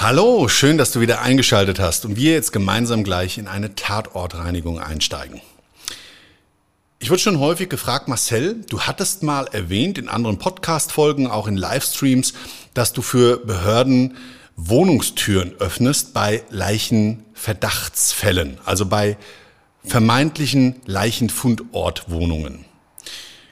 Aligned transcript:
Hallo, 0.00 0.46
schön, 0.46 0.78
dass 0.78 0.92
du 0.92 1.00
wieder 1.00 1.22
eingeschaltet 1.22 1.80
hast 1.80 2.04
und 2.04 2.14
wir 2.14 2.30
jetzt 2.30 2.52
gemeinsam 2.52 3.02
gleich 3.02 3.36
in 3.36 3.48
eine 3.48 3.74
Tatortreinigung 3.74 4.78
einsteigen. 4.78 5.40
Ich 7.00 7.10
wurde 7.10 7.18
schon 7.18 7.40
häufig 7.40 7.68
gefragt, 7.68 8.06
Marcel, 8.06 8.64
du 8.70 8.82
hattest 8.82 9.24
mal 9.24 9.48
erwähnt 9.48 9.98
in 9.98 10.08
anderen 10.08 10.38
Podcast-Folgen, 10.38 11.26
auch 11.26 11.48
in 11.48 11.56
Livestreams, 11.56 12.32
dass 12.74 12.92
du 12.92 13.02
für 13.02 13.38
Behörden 13.38 14.16
Wohnungstüren 14.54 15.56
öffnest 15.58 16.14
bei 16.14 16.44
Leichenverdachtsfällen, 16.50 18.58
also 18.64 18.86
bei 18.86 19.16
vermeintlichen 19.82 20.76
Leichenfundortwohnungen. 20.86 22.66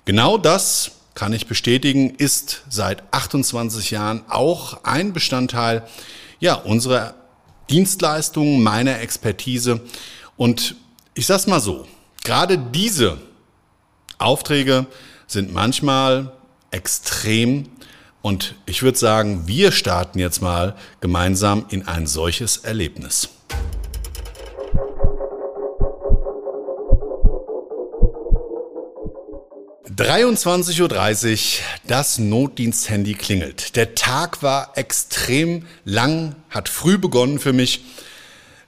Genau 0.04 0.38
das 0.38 0.92
kann 1.14 1.32
ich 1.32 1.48
bestätigen, 1.48 2.10
ist 2.10 2.62
seit 2.68 3.02
28 3.12 3.90
Jahren 3.90 4.22
auch 4.28 4.84
ein 4.84 5.12
Bestandteil 5.12 5.82
ja, 6.40 6.54
unsere 6.54 7.14
Dienstleistungen, 7.70 8.62
meiner 8.62 9.00
Expertise. 9.00 9.80
Und 10.36 10.76
ich 11.14 11.26
sag's 11.26 11.46
mal 11.46 11.60
so, 11.60 11.86
gerade 12.24 12.58
diese 12.58 13.18
Aufträge 14.18 14.86
sind 15.26 15.52
manchmal 15.52 16.32
extrem 16.70 17.68
und 18.22 18.54
ich 18.66 18.82
würde 18.82 18.98
sagen, 18.98 19.46
wir 19.46 19.70
starten 19.72 20.18
jetzt 20.18 20.42
mal 20.42 20.74
gemeinsam 21.00 21.66
in 21.68 21.86
ein 21.86 22.06
solches 22.06 22.58
Erlebnis. 22.58 23.28
23.30 29.96 30.82
Uhr, 30.82 31.64
das 31.86 32.18
Notdiensthandy 32.18 33.14
klingelt. 33.14 33.76
Der 33.76 33.94
Tag 33.94 34.42
war 34.42 34.72
extrem 34.74 35.64
lang, 35.86 36.36
hat 36.50 36.68
früh 36.68 36.98
begonnen 36.98 37.38
für 37.38 37.54
mich. 37.54 37.82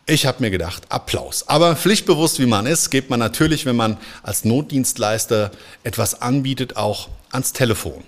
Ich 0.07 0.25
habe 0.25 0.43
mir 0.43 0.51
gedacht, 0.51 0.85
Applaus. 0.89 1.47
Aber 1.47 1.77
pflichtbewusst 1.77 2.39
wie 2.39 2.47
man 2.47 2.65
ist, 2.65 2.89
geht 2.89 3.11
man 3.11 3.19
natürlich, 3.19 3.67
wenn 3.67 3.77
man 3.77 3.99
als 4.23 4.47
Notdienstleister 4.47 5.51
etwas 5.83 6.23
anbietet, 6.23 6.79
auch 6.79 7.11
ans 7.31 7.53
Telefon. 7.53 8.03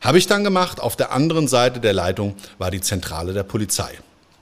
Habe 0.00 0.18
ich 0.18 0.26
dann 0.26 0.42
gemacht. 0.42 0.80
Auf 0.80 0.96
der 0.96 1.12
anderen 1.12 1.46
Seite 1.46 1.78
der 1.78 1.92
Leitung 1.92 2.34
war 2.58 2.72
die 2.72 2.80
Zentrale 2.80 3.32
der 3.32 3.44
Polizei. 3.44 3.92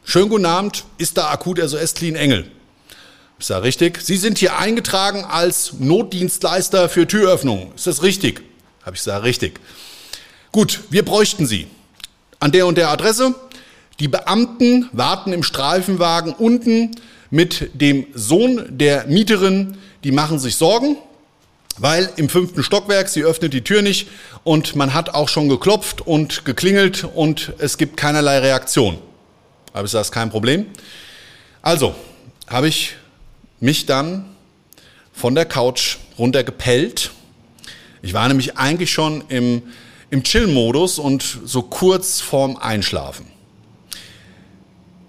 Schönen 0.02 0.30
guten 0.30 0.46
Abend, 0.46 0.84
ist 0.96 1.18
da 1.18 1.30
akut 1.30 1.58
SOS 1.58 1.92
Clean 1.92 2.16
Engel? 2.16 2.50
Ist 3.42 3.50
das 3.50 3.64
richtig? 3.64 4.00
Sie 4.00 4.18
sind 4.18 4.38
hier 4.38 4.56
eingetragen 4.56 5.24
als 5.24 5.72
Notdienstleister 5.80 6.88
für 6.88 7.08
Türöffnungen. 7.08 7.74
Ist 7.74 7.88
das 7.88 8.04
richtig? 8.04 8.40
Habe 8.84 8.94
ich 8.94 9.00
gesagt, 9.02 9.24
richtig. 9.24 9.58
Gut, 10.52 10.78
wir 10.90 11.04
bräuchten 11.04 11.44
Sie. 11.48 11.66
An 12.38 12.52
der 12.52 12.68
und 12.68 12.78
der 12.78 12.90
Adresse. 12.90 13.34
Die 13.98 14.06
Beamten 14.06 14.88
warten 14.92 15.32
im 15.32 15.42
Streifenwagen 15.42 16.34
unten 16.34 16.92
mit 17.30 17.70
dem 17.74 18.06
Sohn 18.14 18.64
der 18.68 19.08
Mieterin. 19.08 19.76
Die 20.04 20.12
machen 20.12 20.38
sich 20.38 20.54
Sorgen, 20.54 20.96
weil 21.78 22.10
im 22.14 22.28
fünften 22.28 22.62
Stockwerk, 22.62 23.08
sie 23.08 23.24
öffnet 23.24 23.54
die 23.54 23.64
Tür 23.64 23.82
nicht 23.82 24.06
und 24.44 24.76
man 24.76 24.94
hat 24.94 25.16
auch 25.16 25.28
schon 25.28 25.48
geklopft 25.48 26.00
und 26.00 26.44
geklingelt 26.44 27.02
und 27.12 27.54
es 27.58 27.76
gibt 27.76 27.96
keinerlei 27.96 28.38
Reaktion. 28.38 28.98
Aber 29.72 29.82
ist 29.82 29.94
das 29.94 30.12
kein 30.12 30.30
Problem? 30.30 30.66
Also, 31.60 31.96
habe 32.46 32.68
ich 32.68 32.94
mich 33.62 33.86
dann 33.86 34.24
von 35.12 35.34
der 35.34 35.44
Couch 35.44 35.98
runtergepellt. 36.18 37.12
Ich 38.02 38.12
war 38.12 38.26
nämlich 38.26 38.56
eigentlich 38.58 38.92
schon 38.92 39.22
im, 39.28 39.62
im 40.10 40.24
Chill-Modus 40.24 40.98
und 40.98 41.38
so 41.44 41.62
kurz 41.62 42.20
vorm 42.20 42.56
Einschlafen. 42.56 43.26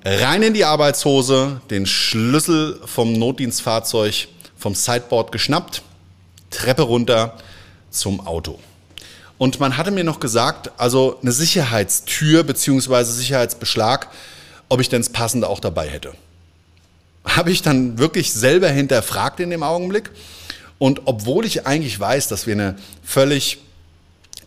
Rein 0.06 0.44
in 0.44 0.53
die 0.53 0.66
Arbeitshose, 0.66 1.62
den 1.72 1.88
Schlüssel 1.88 2.80
vom 2.86 3.14
Notdienstfahrzeug 3.14 4.28
vom 4.56 4.75
Sideboard 4.75 5.31
geschnappt, 5.31 5.81
Treppe 6.52 6.84
runter 6.84 7.38
zum 7.90 8.25
Auto. 8.25 8.59
Und 9.40 9.59
man 9.59 9.78
hatte 9.78 9.90
mir 9.90 10.03
noch 10.03 10.20
gesagt, 10.20 10.70
also 10.78 11.18
eine 11.22 11.31
Sicherheitstür 11.31 12.44
bzw. 12.44 13.03
Sicherheitsbeschlag, 13.03 14.09
ob 14.70 14.80
ich 14.80 14.90
denn 14.90 15.02
das 15.02 15.09
Passende 15.09 15.50
auch 15.50 15.59
dabei 15.59 15.90
hätte 15.90 16.14
habe 17.25 17.51
ich 17.51 17.61
dann 17.61 17.97
wirklich 17.97 18.34
selber 18.34 18.69
hinterfragt 18.69 19.39
in 19.39 19.50
dem 19.50 19.63
Augenblick. 19.63 20.11
Und 20.78 21.01
obwohl 21.06 21.45
ich 21.45 21.66
eigentlich 21.66 22.00
weiß, 22.00 22.28
dass 22.28 22.45
wir 22.47 22.53
eine 22.53 22.75
völlig 23.03 23.59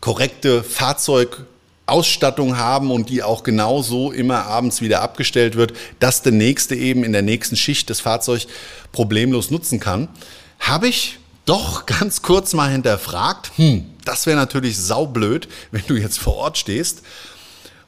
korrekte 0.01 0.63
Fahrzeugausstattung 0.63 2.59
haben 2.59 2.91
und 2.91 3.09
die 3.09 3.23
auch 3.23 3.43
genauso 3.43 4.13
immer 4.13 4.45
abends 4.47 4.83
wieder 4.83 5.01
abgestellt 5.01 5.57
wird, 5.57 5.73
dass 5.99 6.23
der 6.23 6.33
nächste 6.33 6.75
eben 6.75 7.05
in 7.05 7.13
der 7.13 7.23
nächsten 7.23 7.57
Schicht 7.57 7.89
das 7.89 8.01
Fahrzeug 8.01 8.47
problemlos 8.93 9.51
nutzen 9.51 9.81
kann, 9.81 10.09
habe 10.61 10.89
ich 10.89 11.19
doch 11.47 11.87
ganz 11.87 12.21
kurz 12.23 12.53
mal 12.53 12.71
hinterfragt, 12.71 13.53
hm, 13.57 13.87
das 14.05 14.27
wäre 14.27 14.37
natürlich 14.37 14.77
saublöd, 14.77 15.49
wenn 15.71 15.83
du 15.87 15.97
jetzt 15.97 16.19
vor 16.19 16.37
Ort 16.37 16.59
stehst 16.59 17.03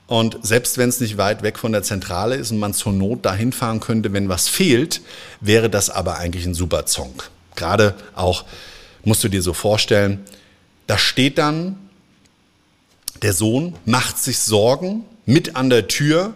und 0.08 0.38
selbst 0.40 0.78
wenn 0.78 0.88
es 0.88 1.00
nicht 1.00 1.18
weit 1.18 1.42
weg 1.42 1.58
von 1.58 1.70
der 1.70 1.82
Zentrale 1.82 2.34
ist 2.34 2.50
und 2.50 2.58
man 2.58 2.72
zur 2.72 2.92
Not 2.92 3.26
dahin 3.26 3.52
fahren 3.52 3.78
könnte, 3.78 4.12
wenn 4.14 4.30
was 4.30 4.48
fehlt, 4.48 5.02
wäre 5.40 5.68
das 5.68 5.90
aber 5.90 6.16
eigentlich 6.16 6.46
ein 6.46 6.54
super 6.54 6.86
Song. 6.86 7.22
Gerade 7.54 7.94
auch, 8.14 8.46
musst 9.04 9.22
du 9.22 9.28
dir 9.28 9.42
so 9.42 9.52
vorstellen, 9.52 10.24
da 10.86 10.96
steht 10.96 11.36
dann 11.36 11.76
der 13.20 13.34
Sohn, 13.34 13.74
macht 13.84 14.18
sich 14.18 14.38
Sorgen 14.38 15.04
mit 15.26 15.56
an 15.56 15.68
der 15.68 15.88
Tür 15.88 16.34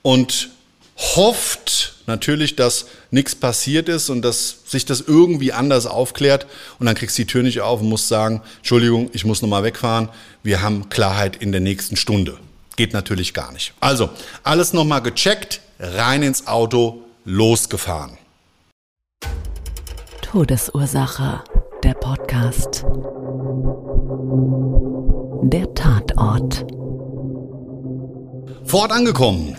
und 0.00 0.48
hofft 0.96 1.96
natürlich, 2.06 2.56
dass 2.56 2.86
nichts 3.10 3.34
passiert 3.34 3.90
ist 3.90 4.08
und 4.08 4.22
dass 4.22 4.60
sich 4.64 4.86
das 4.86 5.02
irgendwie 5.02 5.52
anders 5.52 5.84
aufklärt. 5.84 6.46
Und 6.78 6.86
dann 6.86 6.94
kriegst 6.94 7.18
du 7.18 7.22
die 7.22 7.26
Tür 7.26 7.42
nicht 7.42 7.60
auf 7.60 7.82
und 7.82 7.90
musst 7.90 8.08
sagen, 8.08 8.40
Entschuldigung, 8.58 9.10
ich 9.12 9.26
muss 9.26 9.42
nochmal 9.42 9.64
wegfahren. 9.64 10.08
Wir 10.42 10.62
haben 10.62 10.88
Klarheit 10.88 11.36
in 11.36 11.52
der 11.52 11.60
nächsten 11.60 11.96
Stunde. 11.96 12.38
Geht 12.76 12.92
natürlich 12.92 13.34
gar 13.34 13.52
nicht. 13.52 13.74
Also, 13.80 14.10
alles 14.42 14.72
nochmal 14.72 15.02
gecheckt, 15.02 15.60
rein 15.78 16.22
ins 16.22 16.46
Auto, 16.46 17.02
losgefahren. 17.24 18.16
Todesursache, 20.22 21.44
der 21.82 21.94
Podcast. 21.94 22.84
Der 25.42 25.74
Tatort. 25.74 26.64
Vor 28.64 28.80
Ort 28.80 28.92
angekommen. 28.92 29.56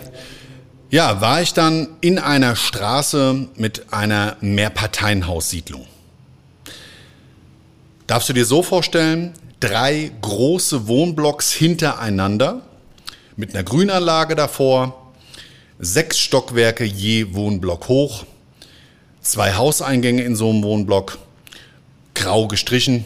Ja, 0.90 1.20
war 1.20 1.42
ich 1.42 1.52
dann 1.54 1.88
in 2.00 2.18
einer 2.18 2.56
Straße 2.56 3.48
mit 3.56 3.92
einer 3.92 4.36
Mehrparteienhaussiedlung. 4.40 5.86
Darfst 8.06 8.28
du 8.28 8.32
dir 8.32 8.44
so 8.44 8.62
vorstellen, 8.62 9.34
drei 9.60 10.10
große 10.20 10.88
Wohnblocks 10.88 11.52
hintereinander 11.52 12.62
mit 13.36 13.54
einer 13.54 13.64
Grünanlage 13.64 14.36
davor. 14.36 15.12
sechs 15.78 16.18
Stockwerke 16.18 16.84
je 16.84 17.34
Wohnblock 17.34 17.88
hoch, 17.88 18.24
zwei 19.22 19.54
Hauseingänge 19.54 20.22
in 20.22 20.36
so 20.36 20.50
einem 20.50 20.62
Wohnblock, 20.62 21.18
grau 22.14 22.46
gestrichen. 22.46 23.04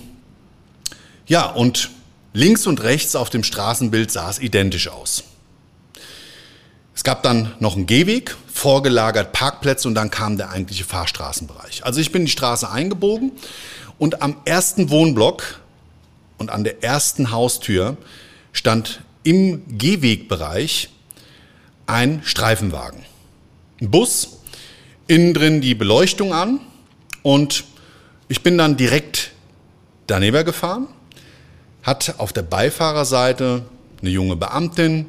Ja, 1.26 1.46
und 1.46 1.90
links 2.34 2.66
und 2.66 2.82
rechts 2.82 3.16
auf 3.16 3.30
dem 3.30 3.42
Straßenbild 3.42 4.10
sah 4.10 4.28
es 4.28 4.38
identisch 4.38 4.88
aus. 4.88 5.24
Es 6.94 7.04
gab 7.04 7.22
dann 7.22 7.54
noch 7.60 7.76
einen 7.76 7.86
Gehweg, 7.86 8.36
vorgelagert 8.52 9.32
Parkplätze 9.32 9.88
und 9.88 9.94
dann 9.94 10.10
kam 10.10 10.36
der 10.36 10.50
eigentliche 10.50 10.84
Fahrstraßenbereich. 10.84 11.84
Also 11.84 12.00
ich 12.00 12.12
bin 12.12 12.26
die 12.26 12.30
Straße 12.30 12.70
eingebogen 12.70 13.32
und 13.98 14.20
am 14.20 14.36
ersten 14.44 14.90
Wohnblock 14.90 15.60
und 16.38 16.50
an 16.50 16.64
der 16.64 16.82
ersten 16.82 17.30
Haustür 17.30 17.96
stand 18.52 19.00
im 19.28 19.62
Gehwegbereich 19.76 20.88
ein 21.86 22.22
Streifenwagen. 22.24 23.02
Ein 23.78 23.90
Bus, 23.90 24.38
innen 25.06 25.34
drin 25.34 25.60
die 25.60 25.74
Beleuchtung 25.74 26.32
an 26.32 26.60
und 27.22 27.64
ich 28.28 28.42
bin 28.42 28.56
dann 28.56 28.78
direkt 28.78 29.32
daneben 30.06 30.46
gefahren, 30.46 30.86
hat 31.82 32.14
auf 32.16 32.32
der 32.32 32.42
Beifahrerseite 32.42 33.66
eine 34.00 34.10
junge 34.10 34.34
Beamtin 34.34 35.04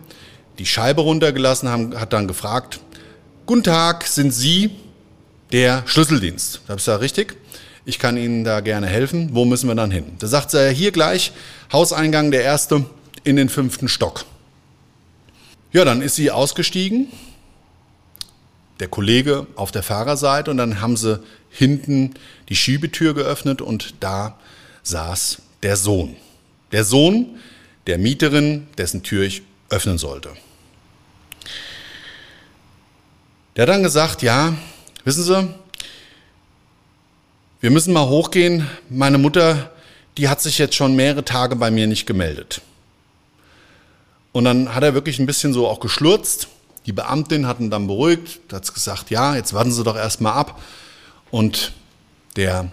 die 0.57 0.65
Scheibe 0.65 0.99
runtergelassen, 0.99 1.69
haben, 1.69 1.97
hat 1.97 2.11
dann 2.11 2.27
gefragt, 2.27 2.81
Guten 3.45 3.63
Tag, 3.63 4.05
sind 4.05 4.31
Sie 4.31 4.71
der 5.53 5.83
Schlüsseldienst? 5.87 6.61
Da 6.65 6.73
habe 6.73 6.79
ich 6.79 6.85
gesagt, 6.85 7.01
richtig, 7.01 7.37
ich 7.85 7.97
kann 7.97 8.17
Ihnen 8.17 8.43
da 8.43 8.59
gerne 8.59 8.85
helfen. 8.85 9.29
Wo 9.31 9.45
müssen 9.45 9.67
wir 9.69 9.75
dann 9.75 9.89
hin? 9.89 10.05
Da 10.19 10.27
sagt 10.27 10.51
sie, 10.51 10.71
hier 10.71 10.91
gleich, 10.91 11.31
Hauseingang 11.71 12.29
der 12.29 12.43
erste 12.43 12.85
in 13.29 13.35
den 13.35 13.49
fünften 13.49 13.87
Stock. 13.87 14.25
Ja, 15.71 15.85
dann 15.85 16.01
ist 16.01 16.15
sie 16.15 16.31
ausgestiegen, 16.31 17.07
der 18.79 18.87
Kollege 18.87 19.45
auf 19.55 19.71
der 19.71 19.83
Fahrerseite 19.83 20.49
und 20.49 20.57
dann 20.57 20.81
haben 20.81 20.97
sie 20.97 21.21
hinten 21.49 22.15
die 22.49 22.55
Schiebetür 22.55 23.13
geöffnet 23.13 23.61
und 23.61 23.95
da 23.99 24.37
saß 24.83 25.41
der 25.61 25.77
Sohn. 25.77 26.15
Der 26.71 26.83
Sohn 26.83 27.39
der 27.87 27.97
Mieterin, 27.97 28.67
dessen 28.77 29.03
Tür 29.03 29.23
ich 29.23 29.43
öffnen 29.69 29.97
sollte. 29.97 30.31
Der 33.55 33.63
hat 33.63 33.69
dann 33.69 33.83
gesagt, 33.83 34.21
ja, 34.21 34.55
wissen 35.03 35.23
Sie, 35.23 35.53
wir 37.61 37.71
müssen 37.71 37.93
mal 37.93 38.07
hochgehen. 38.07 38.67
Meine 38.89 39.17
Mutter, 39.17 39.71
die 40.17 40.29
hat 40.29 40.41
sich 40.41 40.57
jetzt 40.57 40.75
schon 40.75 40.95
mehrere 40.95 41.25
Tage 41.25 41.55
bei 41.55 41.69
mir 41.71 41.87
nicht 41.87 42.05
gemeldet. 42.05 42.61
Und 44.31 44.43
dann 44.43 44.73
hat 44.75 44.83
er 44.83 44.93
wirklich 44.93 45.19
ein 45.19 45.25
bisschen 45.25 45.53
so 45.53 45.67
auch 45.67 45.79
geschlurzt. 45.79 46.47
Die 46.85 46.91
Beamtin 46.91 47.47
hat 47.47 47.59
ihn 47.59 47.69
dann 47.69 47.87
beruhigt, 47.87 48.39
hat 48.51 48.73
gesagt, 48.73 49.09
ja, 49.09 49.35
jetzt 49.35 49.53
warten 49.53 49.71
Sie 49.71 49.83
doch 49.83 49.95
erstmal 49.95 50.33
ab. 50.33 50.61
Und 51.31 51.73
der 52.35 52.69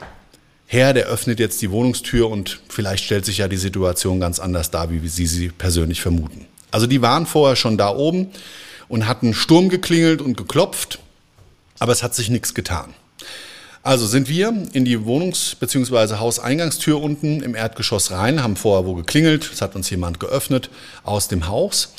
Herr, 0.66 0.92
der 0.92 1.06
öffnet 1.06 1.38
jetzt 1.38 1.62
die 1.62 1.70
Wohnungstür 1.70 2.28
und 2.28 2.60
vielleicht 2.68 3.04
stellt 3.04 3.24
sich 3.24 3.38
ja 3.38 3.48
die 3.48 3.56
Situation 3.56 4.20
ganz 4.20 4.38
anders 4.38 4.70
dar, 4.70 4.90
wie 4.90 5.06
Sie 5.08 5.26
sie 5.26 5.48
persönlich 5.48 6.00
vermuten. 6.00 6.46
Also 6.70 6.86
die 6.86 7.02
waren 7.02 7.26
vorher 7.26 7.56
schon 7.56 7.78
da 7.78 7.90
oben 7.90 8.30
und 8.88 9.06
hatten 9.06 9.32
Sturm 9.32 9.68
geklingelt 9.68 10.20
und 10.20 10.36
geklopft, 10.36 10.98
aber 11.78 11.92
es 11.92 12.02
hat 12.02 12.14
sich 12.14 12.30
nichts 12.30 12.54
getan. 12.54 12.94
Also 13.86 14.08
sind 14.08 14.28
wir 14.28 14.52
in 14.72 14.84
die 14.84 14.98
Wohnungs- 14.98 15.54
bzw. 15.60 16.16
Hauseingangstür 16.16 17.00
unten 17.00 17.40
im 17.40 17.54
Erdgeschoss 17.54 18.10
rein, 18.10 18.42
haben 18.42 18.56
vorher 18.56 18.84
wo 18.84 18.94
geklingelt, 18.94 19.48
es 19.52 19.62
hat 19.62 19.76
uns 19.76 19.88
jemand 19.90 20.18
geöffnet 20.18 20.70
aus 21.04 21.28
dem 21.28 21.46
Haus. 21.46 21.94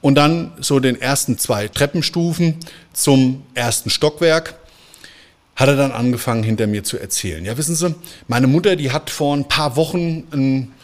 Und 0.00 0.16
dann 0.16 0.50
so 0.58 0.80
den 0.80 1.00
ersten 1.00 1.38
zwei 1.38 1.68
Treppenstufen 1.68 2.56
zum 2.92 3.44
ersten 3.54 3.88
Stockwerk 3.88 4.56
hat 5.54 5.68
er 5.68 5.76
dann 5.76 5.92
angefangen 5.92 6.42
hinter 6.42 6.66
mir 6.66 6.82
zu 6.82 6.98
erzählen. 6.98 7.44
Ja, 7.44 7.56
wissen 7.56 7.76
Sie, 7.76 7.94
meine 8.26 8.48
Mutter, 8.48 8.74
die 8.74 8.90
hat 8.90 9.08
vor 9.08 9.36
ein 9.36 9.46
paar 9.46 9.76
Wochen 9.76 10.24
einen 10.32 10.74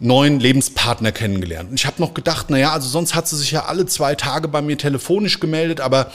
neuen 0.00 0.40
Lebenspartner 0.40 1.12
kennengelernt. 1.12 1.70
Und 1.70 1.78
ich 1.78 1.86
habe 1.86 2.02
noch 2.02 2.12
gedacht, 2.12 2.50
naja, 2.50 2.72
also 2.72 2.88
sonst 2.88 3.14
hat 3.14 3.28
sie 3.28 3.36
sich 3.36 3.52
ja 3.52 3.66
alle 3.66 3.86
zwei 3.86 4.16
Tage 4.16 4.48
bei 4.48 4.62
mir 4.62 4.76
telefonisch 4.76 5.38
gemeldet, 5.38 5.80
aber 5.80 6.10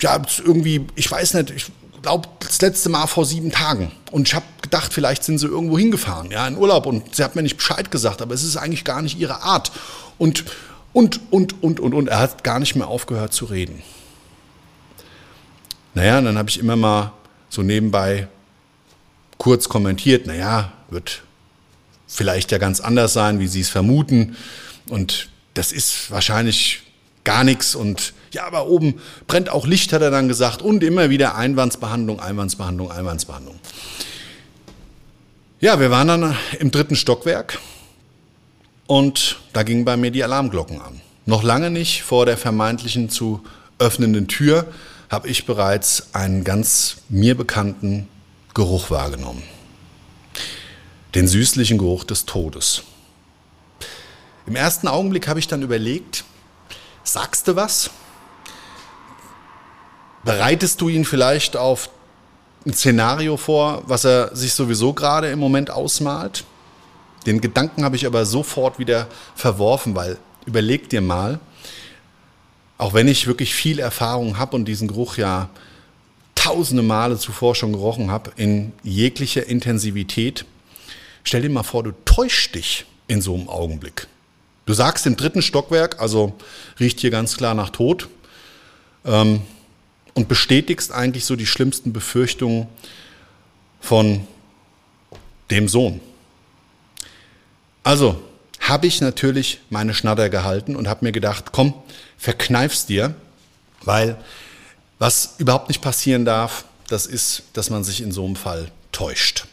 ja, 0.00 0.22
irgendwie, 0.44 0.86
ich 0.94 1.10
weiß 1.10 1.34
nicht, 1.34 1.50
ich 1.50 1.64
glaube, 2.04 2.28
das 2.40 2.60
letzte 2.60 2.90
Mal 2.90 3.06
vor 3.06 3.24
sieben 3.24 3.50
Tagen. 3.50 3.90
Und 4.12 4.28
ich 4.28 4.34
habe 4.34 4.44
gedacht, 4.62 4.92
vielleicht 4.92 5.24
sind 5.24 5.38
sie 5.38 5.46
irgendwo 5.46 5.78
hingefahren, 5.78 6.30
ja, 6.30 6.46
in 6.46 6.56
Urlaub. 6.56 6.86
Und 6.86 7.16
sie 7.16 7.24
hat 7.24 7.34
mir 7.34 7.42
nicht 7.42 7.56
Bescheid 7.56 7.90
gesagt, 7.90 8.22
aber 8.22 8.34
es 8.34 8.44
ist 8.44 8.56
eigentlich 8.56 8.84
gar 8.84 9.02
nicht 9.02 9.18
ihre 9.18 9.42
Art. 9.42 9.72
Und, 10.18 10.44
und, 10.92 11.20
und, 11.30 11.62
und, 11.62 11.80
und, 11.80 11.94
und. 11.94 12.08
Er 12.08 12.18
hat 12.18 12.44
gar 12.44 12.58
nicht 12.60 12.76
mehr 12.76 12.88
aufgehört 12.88 13.32
zu 13.32 13.46
reden. 13.46 13.82
Naja, 15.94 16.20
dann 16.20 16.36
habe 16.36 16.50
ich 16.50 16.58
immer 16.58 16.76
mal 16.76 17.12
so 17.48 17.62
nebenbei 17.62 18.28
kurz 19.38 19.68
kommentiert, 19.68 20.26
naja, 20.26 20.72
wird 20.90 21.22
vielleicht 22.06 22.52
ja 22.52 22.58
ganz 22.58 22.80
anders 22.80 23.12
sein, 23.14 23.40
wie 23.40 23.48
Sie 23.48 23.60
es 23.60 23.70
vermuten. 23.70 24.36
Und 24.88 25.28
das 25.54 25.72
ist 25.72 26.10
wahrscheinlich 26.10 26.82
gar 27.24 27.44
nichts. 27.44 27.74
Und 27.74 28.12
ja, 28.34 28.46
aber 28.46 28.66
oben 28.66 29.00
brennt 29.26 29.48
auch 29.48 29.66
Licht, 29.66 29.92
hat 29.92 30.02
er 30.02 30.10
dann 30.10 30.28
gesagt. 30.28 30.62
Und 30.62 30.82
immer 30.82 31.10
wieder 31.10 31.36
Einwandsbehandlung, 31.36 32.20
Einwandsbehandlung, 32.20 32.90
Einwandsbehandlung. 32.90 33.58
Ja, 35.60 35.80
wir 35.80 35.90
waren 35.90 36.08
dann 36.08 36.36
im 36.58 36.70
dritten 36.70 36.96
Stockwerk 36.96 37.58
und 38.86 39.38
da 39.52 39.62
gingen 39.62 39.84
bei 39.84 39.96
mir 39.96 40.10
die 40.10 40.22
Alarmglocken 40.22 40.80
an. 40.80 41.00
Noch 41.26 41.42
lange 41.42 41.70
nicht 41.70 42.02
vor 42.02 42.26
der 42.26 42.36
vermeintlichen 42.36 43.08
zu 43.08 43.42
öffnenden 43.78 44.28
Tür 44.28 44.66
habe 45.08 45.28
ich 45.28 45.46
bereits 45.46 46.08
einen 46.12 46.44
ganz 46.44 46.98
mir 47.08 47.34
bekannten 47.34 48.08
Geruch 48.52 48.90
wahrgenommen 48.90 49.42
den 51.14 51.28
süßlichen 51.28 51.78
Geruch 51.78 52.04
des 52.04 52.26
Todes. 52.26 52.82
Im 54.46 54.56
ersten 54.56 54.88
Augenblick 54.88 55.28
habe 55.28 55.38
ich 55.38 55.48
dann 55.48 55.62
überlegt, 55.62 56.24
sagst 57.04 57.48
du 57.48 57.56
was? 57.56 57.90
Bereitest 60.24 60.80
du 60.80 60.88
ihn 60.88 61.04
vielleicht 61.04 61.56
auf 61.56 61.90
ein 62.66 62.72
Szenario 62.72 63.36
vor, 63.36 63.82
was 63.86 64.04
er 64.04 64.34
sich 64.34 64.54
sowieso 64.54 64.92
gerade 64.92 65.28
im 65.28 65.38
Moment 65.38 65.70
ausmalt? 65.70 66.44
Den 67.26 67.40
Gedanken 67.40 67.84
habe 67.84 67.96
ich 67.96 68.06
aber 68.06 68.24
sofort 68.26 68.78
wieder 68.78 69.06
verworfen, 69.34 69.94
weil 69.94 70.18
überleg 70.46 70.88
dir 70.88 71.00
mal, 71.00 71.40
auch 72.78 72.94
wenn 72.94 73.08
ich 73.08 73.26
wirklich 73.26 73.54
viel 73.54 73.78
Erfahrung 73.78 74.38
habe 74.38 74.56
und 74.56 74.64
diesen 74.66 74.88
Geruch 74.88 75.16
ja 75.16 75.48
tausende 76.34 76.82
Male 76.82 77.18
zuvor 77.18 77.54
schon 77.54 77.72
gerochen 77.72 78.10
habe, 78.10 78.32
in 78.36 78.72
jeglicher 78.82 79.46
Intensivität, 79.46 80.44
Stell 81.24 81.40
dir 81.40 81.48
mal 81.48 81.62
vor, 81.62 81.82
du 81.82 81.92
täuschst 82.04 82.54
dich 82.54 82.84
in 83.08 83.22
so 83.22 83.34
einem 83.34 83.48
Augenblick. 83.48 84.06
Du 84.66 84.74
sagst 84.74 85.06
im 85.06 85.16
dritten 85.16 85.42
Stockwerk, 85.42 86.00
also 86.00 86.34
riecht 86.78 87.00
hier 87.00 87.10
ganz 87.10 87.36
klar 87.36 87.54
nach 87.54 87.70
Tod, 87.70 88.08
ähm, 89.06 89.40
und 90.14 90.28
bestätigst 90.28 90.92
eigentlich 90.92 91.24
so 91.24 91.36
die 91.36 91.46
schlimmsten 91.46 91.92
Befürchtungen 91.92 92.68
von 93.80 94.26
dem 95.50 95.68
Sohn. 95.68 96.00
Also 97.82 98.22
habe 98.60 98.86
ich 98.86 99.00
natürlich 99.00 99.60
meine 99.68 99.92
Schnatter 99.92 100.30
gehalten 100.30 100.74
und 100.74 100.88
habe 100.88 101.04
mir 101.04 101.12
gedacht, 101.12 101.52
komm, 101.52 101.74
verkneif's 102.16 102.86
dir, 102.86 103.14
weil 103.82 104.16
was 104.98 105.34
überhaupt 105.38 105.68
nicht 105.68 105.82
passieren 105.82 106.24
darf, 106.24 106.64
das 106.88 107.06
ist, 107.06 107.42
dass 107.52 107.68
man 107.68 107.84
sich 107.84 108.00
in 108.00 108.12
so 108.12 108.24
einem 108.24 108.36
Fall 108.36 108.70
täuscht. 108.92 109.46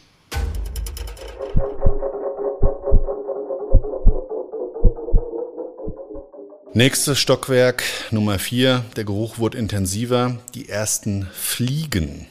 Nächstes 6.74 7.18
Stockwerk, 7.18 7.82
Nummer 8.12 8.38
4. 8.38 8.82
Der 8.96 9.04
Geruch 9.04 9.36
wurde 9.36 9.58
intensiver. 9.58 10.38
Die 10.54 10.70
ersten 10.70 11.28
Fliegen 11.34 12.26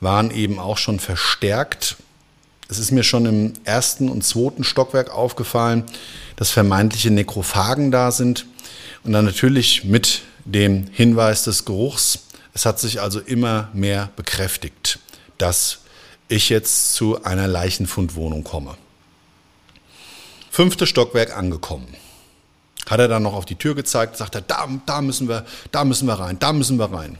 waren 0.00 0.30
eben 0.30 0.58
auch 0.58 0.78
schon 0.78 0.98
verstärkt. 0.98 1.96
Es 2.70 2.78
ist 2.78 2.90
mir 2.90 3.02
schon 3.02 3.26
im 3.26 3.52
ersten 3.64 4.08
und 4.08 4.24
zweiten 4.24 4.64
Stockwerk 4.64 5.10
aufgefallen, 5.10 5.84
dass 6.36 6.52
vermeintliche 6.52 7.10
Nekrophagen 7.10 7.90
da 7.90 8.12
sind. 8.12 8.46
Und 9.02 9.12
dann 9.12 9.26
natürlich 9.26 9.84
mit 9.84 10.22
dem 10.46 10.86
Hinweis 10.90 11.44
des 11.44 11.66
Geruchs. 11.66 12.20
Es 12.54 12.64
hat 12.64 12.80
sich 12.80 13.02
also 13.02 13.20
immer 13.20 13.68
mehr 13.74 14.08
bekräftigt, 14.16 15.00
dass 15.36 15.80
ich 16.28 16.48
jetzt 16.48 16.94
zu 16.94 17.22
einer 17.24 17.46
Leichenfundwohnung 17.46 18.42
komme. 18.42 18.74
Fünftes 20.50 20.88
Stockwerk 20.88 21.36
angekommen. 21.36 21.94
Hat 22.86 23.00
er 23.00 23.08
dann 23.08 23.22
noch 23.22 23.34
auf 23.34 23.44
die 23.46 23.56
Tür 23.56 23.74
gezeigt, 23.74 24.16
sagt 24.16 24.34
er, 24.34 24.42
da, 24.42 24.68
da 24.86 25.00
müssen 25.00 25.28
wir, 25.28 25.46
da 25.72 25.84
müssen 25.84 26.06
wir 26.06 26.14
rein, 26.14 26.38
da 26.38 26.52
müssen 26.52 26.78
wir 26.78 26.92
rein. 26.92 27.18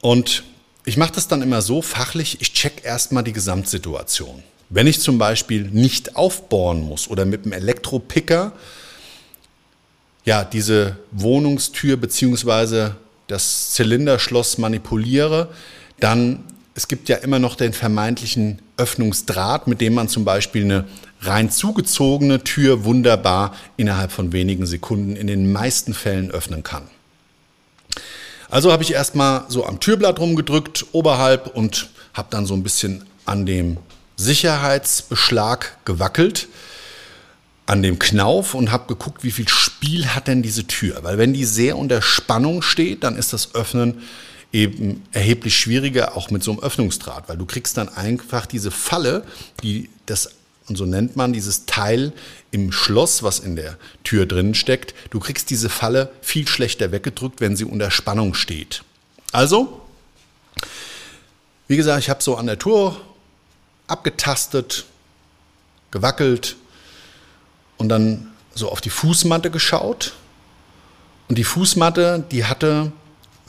Und 0.00 0.42
ich 0.84 0.96
mache 0.96 1.12
das 1.14 1.28
dann 1.28 1.42
immer 1.42 1.62
so 1.62 1.82
fachlich, 1.82 2.40
ich 2.40 2.52
check 2.52 2.84
erstmal 2.84 3.22
die 3.22 3.32
Gesamtsituation. 3.32 4.42
Wenn 4.68 4.86
ich 4.86 5.00
zum 5.00 5.18
Beispiel 5.18 5.64
nicht 5.64 6.16
aufbohren 6.16 6.82
muss 6.82 7.08
oder 7.08 7.24
mit 7.24 7.44
dem 7.44 7.52
Elektropicker 7.52 8.52
ja, 10.24 10.44
diese 10.44 10.96
Wohnungstür 11.10 11.96
beziehungsweise 11.96 12.96
das 13.26 13.72
Zylinderschloss 13.72 14.58
manipuliere, 14.58 15.48
dann 16.00 16.44
es 16.74 16.88
gibt 16.88 17.08
ja 17.08 17.16
immer 17.16 17.38
noch 17.38 17.54
den 17.54 17.72
vermeintlichen 17.72 18.60
Öffnungsdraht, 18.76 19.66
mit 19.66 19.80
dem 19.80 19.94
man 19.94 20.08
zum 20.08 20.24
Beispiel 20.24 20.64
eine 20.64 20.86
rein 21.20 21.50
zugezogene 21.50 22.42
Tür 22.42 22.84
wunderbar 22.84 23.54
innerhalb 23.76 24.10
von 24.10 24.32
wenigen 24.32 24.66
Sekunden 24.66 25.16
in 25.16 25.26
den 25.26 25.52
meisten 25.52 25.94
Fällen 25.94 26.30
öffnen 26.30 26.62
kann. 26.62 26.84
Also 28.48 28.72
habe 28.72 28.82
ich 28.82 28.92
erstmal 28.92 29.44
so 29.48 29.64
am 29.64 29.80
Türblatt 29.80 30.18
rumgedrückt, 30.18 30.86
oberhalb 30.92 31.54
und 31.54 31.90
habe 32.14 32.28
dann 32.30 32.44
so 32.44 32.54
ein 32.54 32.62
bisschen 32.62 33.04
an 33.24 33.46
dem 33.46 33.78
Sicherheitsbeschlag 34.16 35.78
gewackelt, 35.84 36.48
an 37.66 37.82
dem 37.82 37.98
Knauf 37.98 38.54
und 38.54 38.70
habe 38.70 38.88
geguckt, 38.88 39.24
wie 39.24 39.30
viel 39.30 39.48
Spiel 39.48 40.08
hat 40.08 40.26
denn 40.26 40.42
diese 40.42 40.66
Tür. 40.66 40.98
Weil 41.02 41.16
wenn 41.16 41.32
die 41.32 41.44
sehr 41.44 41.78
unter 41.78 42.02
Spannung 42.02 42.60
steht, 42.60 43.04
dann 43.04 43.16
ist 43.16 43.32
das 43.32 43.54
Öffnen 43.54 44.02
eben 44.52 45.02
erheblich 45.12 45.56
schwieriger, 45.56 46.16
auch 46.16 46.30
mit 46.30 46.42
so 46.42 46.52
einem 46.52 46.60
Öffnungsdraht, 46.60 47.28
weil 47.28 47.38
du 47.38 47.46
kriegst 47.46 47.76
dann 47.76 47.88
einfach 47.88 48.46
diese 48.46 48.70
Falle, 48.70 49.24
die 49.62 49.88
das, 50.06 50.30
und 50.68 50.76
so 50.76 50.84
nennt 50.84 51.16
man 51.16 51.32
dieses 51.32 51.64
Teil 51.64 52.12
im 52.50 52.70
Schloss, 52.70 53.22
was 53.22 53.38
in 53.38 53.56
der 53.56 53.78
Tür 54.04 54.26
drin 54.26 54.54
steckt, 54.54 54.94
du 55.10 55.20
kriegst 55.20 55.48
diese 55.50 55.70
Falle 55.70 56.12
viel 56.20 56.46
schlechter 56.46 56.92
weggedrückt, 56.92 57.40
wenn 57.40 57.56
sie 57.56 57.64
unter 57.64 57.90
Spannung 57.90 58.34
steht. 58.34 58.84
Also, 59.32 59.80
wie 61.66 61.76
gesagt, 61.76 62.00
ich 62.00 62.10
habe 62.10 62.22
so 62.22 62.36
an 62.36 62.46
der 62.46 62.58
Tour 62.58 63.00
abgetastet, 63.86 64.84
gewackelt 65.90 66.56
und 67.78 67.88
dann 67.88 68.30
so 68.54 68.70
auf 68.70 68.82
die 68.82 68.90
Fußmatte 68.90 69.50
geschaut. 69.50 70.12
Und 71.28 71.38
die 71.38 71.44
Fußmatte, 71.44 72.24
die 72.30 72.44
hatte 72.44 72.92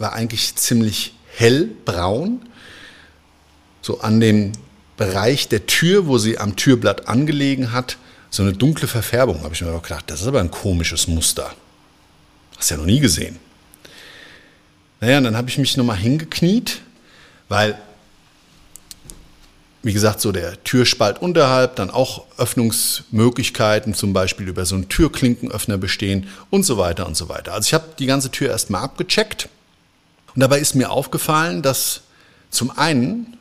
war 0.04 0.12
eigentlich 0.12 0.56
ziemlich 0.58 1.16
hellbraun. 1.38 2.42
So 3.82 4.02
an 4.02 4.20
dem 4.20 4.52
Bereich 4.98 5.48
der 5.48 5.66
Tür, 5.66 6.08
wo 6.08 6.18
sie 6.18 6.38
am 6.38 6.58
Türblatt 6.58 7.08
angelegen 7.08 7.72
hat, 7.72 7.98
so 8.30 8.44
eine 8.44 8.52
dunkle 8.52 8.90
Verfärbung. 8.90 9.44
Habe 9.44 9.56
ich 9.56 9.62
mir 9.62 9.72
auch 9.72 9.82
gedacht, 9.82 10.04
das 10.08 10.22
ist 10.22 10.28
aber 10.28 10.42
ein 10.42 10.52
komisches 10.52 11.08
Muster. 11.08 11.54
Hast 12.58 12.70
du 12.70 12.76
ja 12.76 12.80
noch 12.80 12.86
nie 12.86 13.00
gesehen. 13.00 13.40
Naja, 15.00 15.20
und 15.20 15.24
dann 15.24 15.38
habe 15.38 15.50
ich 15.50 15.58
mich 15.58 15.78
nochmal 15.78 15.98
hingekniet, 15.98 16.82
weil, 17.48 17.80
wie 19.84 19.94
gesagt, 19.94 20.20
so 20.20 20.34
der 20.34 20.62
Türspalt 20.66 21.22
unterhalb, 21.22 21.78
dann 21.78 21.90
auch 21.90 22.26
Öffnungsmöglichkeiten, 22.38 23.94
zum 23.94 24.12
Beispiel 24.12 24.50
über 24.50 24.66
so 24.66 24.76
einen 24.76 24.90
Türklinkenöffner 24.90 25.78
bestehen 25.78 26.28
und 26.50 26.64
so 26.64 26.78
weiter 26.78 27.08
und 27.08 27.16
so 27.16 27.30
weiter. 27.30 27.54
Also 27.54 27.68
ich 27.68 27.74
habe 27.74 27.86
die 27.98 28.06
ganze 28.06 28.32
Tür 28.32 28.50
erstmal 28.50 28.82
abgecheckt 28.82 29.48
und 30.36 30.40
dabei 30.40 30.60
ist 30.60 30.76
mir 30.76 30.90
aufgefallen, 30.90 31.62
dass 31.62 32.02
zum 32.50 32.72
einen 32.78 33.38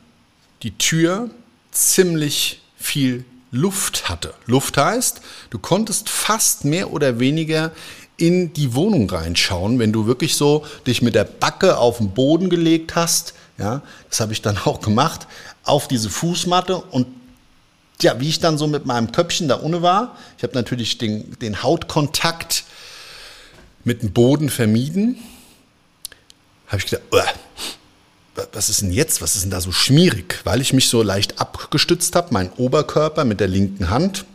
die 0.61 0.77
Tür 0.77 1.29
ziemlich 1.71 2.61
viel 2.77 3.25
Luft 3.51 4.09
hatte. 4.09 4.33
Luft 4.45 4.77
heißt, 4.77 5.21
du 5.49 5.59
konntest 5.59 6.09
fast 6.09 6.65
mehr 6.65 6.91
oder 6.91 7.19
weniger 7.19 7.71
in 8.17 8.53
die 8.53 8.73
Wohnung 8.73 9.09
reinschauen, 9.09 9.79
wenn 9.79 9.91
du 9.91 10.05
wirklich 10.05 10.35
so 10.35 10.65
dich 10.87 11.01
mit 11.01 11.15
der 11.15 11.23
Backe 11.23 11.77
auf 11.77 11.97
den 11.97 12.11
Boden 12.11 12.49
gelegt 12.49 12.95
hast. 12.95 13.33
Ja, 13.57 13.81
das 14.09 14.19
habe 14.19 14.33
ich 14.33 14.41
dann 14.41 14.57
auch 14.65 14.81
gemacht, 14.81 15.27
auf 15.63 15.87
diese 15.87 16.09
Fußmatte 16.09 16.77
und 16.77 17.07
ja, 18.01 18.19
wie 18.19 18.29
ich 18.29 18.39
dann 18.39 18.57
so 18.57 18.67
mit 18.67 18.85
meinem 18.85 19.11
Köpfchen 19.11 19.47
da 19.47 19.55
unten 19.55 19.81
war, 19.81 20.17
ich 20.37 20.43
habe 20.43 20.55
natürlich 20.55 20.97
den, 20.97 21.37
den 21.39 21.63
Hautkontakt 21.63 22.65
mit 23.83 24.01
dem 24.01 24.11
Boden 24.11 24.49
vermieden 24.49 25.17
habe 26.67 26.77
ich 26.77 26.85
gedacht, 26.85 27.03
was 28.51 28.69
ist 28.69 28.81
denn 28.81 28.91
jetzt? 28.91 29.21
Was 29.21 29.35
ist 29.35 29.43
denn 29.43 29.51
da 29.51 29.61
so 29.61 29.71
schmierig? 29.71 30.39
Weil 30.43 30.61
ich 30.61 30.73
mich 30.73 30.89
so 30.89 31.03
leicht 31.03 31.39
abgestützt 31.39 32.15
habe, 32.15 32.33
mein 32.33 32.51
Oberkörper 32.53 33.25
mit 33.25 33.39
der 33.39 33.47
linken 33.47 33.89
Hand. 33.89 34.25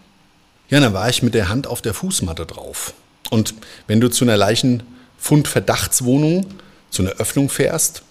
Ja, 0.68 0.80
dann 0.80 0.92
war 0.92 1.08
ich 1.08 1.22
mit 1.22 1.34
der 1.34 1.48
Hand 1.48 1.66
auf 1.66 1.82
der 1.82 1.94
Fußmatte 1.94 2.46
drauf. 2.46 2.94
Und 3.30 3.54
wenn 3.86 4.00
du 4.00 4.08
zu 4.08 4.24
einer 4.24 4.36
Leichenfundverdachtswohnung, 4.36 6.46
zu 6.90 7.02
einer 7.02 7.12
Öffnung 7.12 7.48
fährst, 7.48 8.02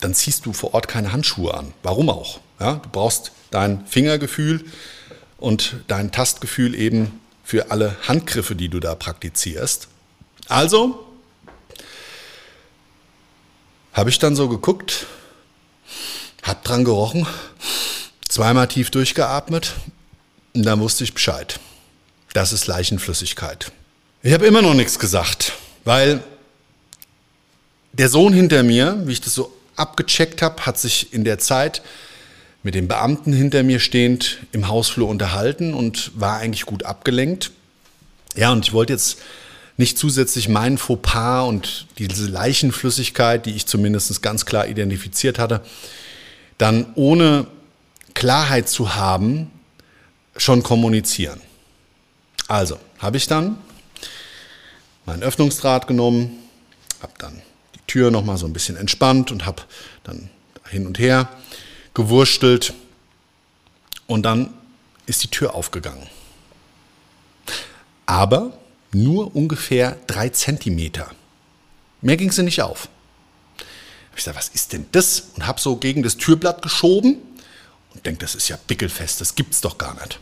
dann 0.00 0.14
ziehst 0.14 0.46
du 0.46 0.52
vor 0.52 0.74
Ort 0.74 0.88
keine 0.88 1.12
Handschuhe 1.12 1.54
an. 1.54 1.72
Warum 1.82 2.10
auch? 2.10 2.40
Ja, 2.60 2.74
du 2.74 2.88
brauchst 2.90 3.32
dein 3.50 3.86
Fingergefühl 3.86 4.64
und 5.38 5.76
dein 5.88 6.12
Tastgefühl 6.12 6.74
eben 6.74 7.20
für 7.42 7.70
alle 7.70 7.96
Handgriffe, 8.06 8.54
die 8.54 8.68
du 8.68 8.80
da 8.80 8.94
praktizierst. 8.94 9.88
Also 10.48 11.06
habe 13.94 14.10
ich 14.10 14.18
dann 14.18 14.36
so 14.36 14.48
geguckt, 14.48 15.06
hab 16.42 16.62
dran 16.64 16.84
gerochen, 16.84 17.26
zweimal 18.28 18.68
tief 18.68 18.90
durchgeatmet 18.90 19.72
und 20.52 20.66
dann 20.66 20.80
wusste 20.80 21.04
ich 21.04 21.14
Bescheid. 21.14 21.58
Das 22.34 22.52
ist 22.52 22.66
Leichenflüssigkeit. 22.66 23.70
Ich 24.22 24.32
habe 24.34 24.44
immer 24.44 24.60
noch 24.60 24.74
nichts 24.74 24.98
gesagt, 24.98 25.52
weil 25.84 26.22
der 27.92 28.08
Sohn 28.08 28.32
hinter 28.32 28.64
mir, 28.64 29.00
wie 29.04 29.12
ich 29.12 29.20
das 29.20 29.34
so 29.34 29.54
abgecheckt 29.76 30.42
habe, 30.42 30.66
hat 30.66 30.78
sich 30.78 31.12
in 31.12 31.24
der 31.24 31.38
Zeit 31.38 31.82
mit 32.64 32.74
dem 32.74 32.88
Beamten 32.88 33.32
hinter 33.32 33.62
mir 33.62 33.78
stehend 33.78 34.38
im 34.50 34.66
Hausflur 34.66 35.08
unterhalten 35.08 35.74
und 35.74 36.10
war 36.14 36.38
eigentlich 36.38 36.66
gut 36.66 36.84
abgelenkt. 36.84 37.52
Ja, 38.34 38.50
und 38.50 38.66
ich 38.66 38.72
wollte 38.72 38.94
jetzt 38.94 39.18
nicht 39.76 39.98
zusätzlich 39.98 40.48
mein 40.48 40.78
Fauxpas 40.78 41.48
und 41.48 41.86
diese 41.98 42.26
Leichenflüssigkeit, 42.28 43.44
die 43.46 43.50
ich 43.50 43.66
zumindest 43.66 44.22
ganz 44.22 44.46
klar 44.46 44.68
identifiziert 44.68 45.38
hatte, 45.38 45.62
dann 46.58 46.86
ohne 46.94 47.46
Klarheit 48.14 48.68
zu 48.68 48.94
haben, 48.94 49.50
schon 50.36 50.62
kommunizieren. 50.62 51.40
Also 52.46 52.78
habe 52.98 53.16
ich 53.16 53.26
dann 53.26 53.56
meinen 55.06 55.22
Öffnungsdraht 55.22 55.86
genommen, 55.86 56.38
habe 57.02 57.12
dann 57.18 57.42
die 57.74 57.80
Tür 57.86 58.10
nochmal 58.10 58.36
so 58.36 58.46
ein 58.46 58.52
bisschen 58.52 58.76
entspannt 58.76 59.32
und 59.32 59.46
habe 59.46 59.62
dann 60.04 60.30
hin 60.68 60.86
und 60.86 60.98
her 60.98 61.28
gewurstelt 61.94 62.74
und 64.06 64.22
dann 64.22 64.52
ist 65.06 65.22
die 65.22 65.28
Tür 65.28 65.54
aufgegangen. 65.54 66.06
Aber 68.06 68.52
nur 68.94 69.34
ungefähr 69.34 69.96
drei 70.06 70.28
Zentimeter. 70.28 71.10
Mehr 72.00 72.16
ging 72.16 72.30
sie 72.30 72.42
nicht 72.42 72.62
auf. 72.62 72.88
Ich 74.16 74.22
sage, 74.22 74.36
was 74.36 74.48
ist 74.48 74.72
denn 74.72 74.86
das? 74.92 75.30
Und 75.36 75.46
habe 75.46 75.60
so 75.60 75.76
gegen 75.76 76.02
das 76.02 76.16
Türblatt 76.16 76.62
geschoben 76.62 77.16
und 77.94 78.06
denke, 78.06 78.20
das 78.20 78.34
ist 78.34 78.48
ja 78.48 78.58
bickelfest, 78.66 79.20
das 79.20 79.34
gibt's 79.34 79.60
doch 79.60 79.78
gar 79.78 79.94
nicht. 79.94 80.20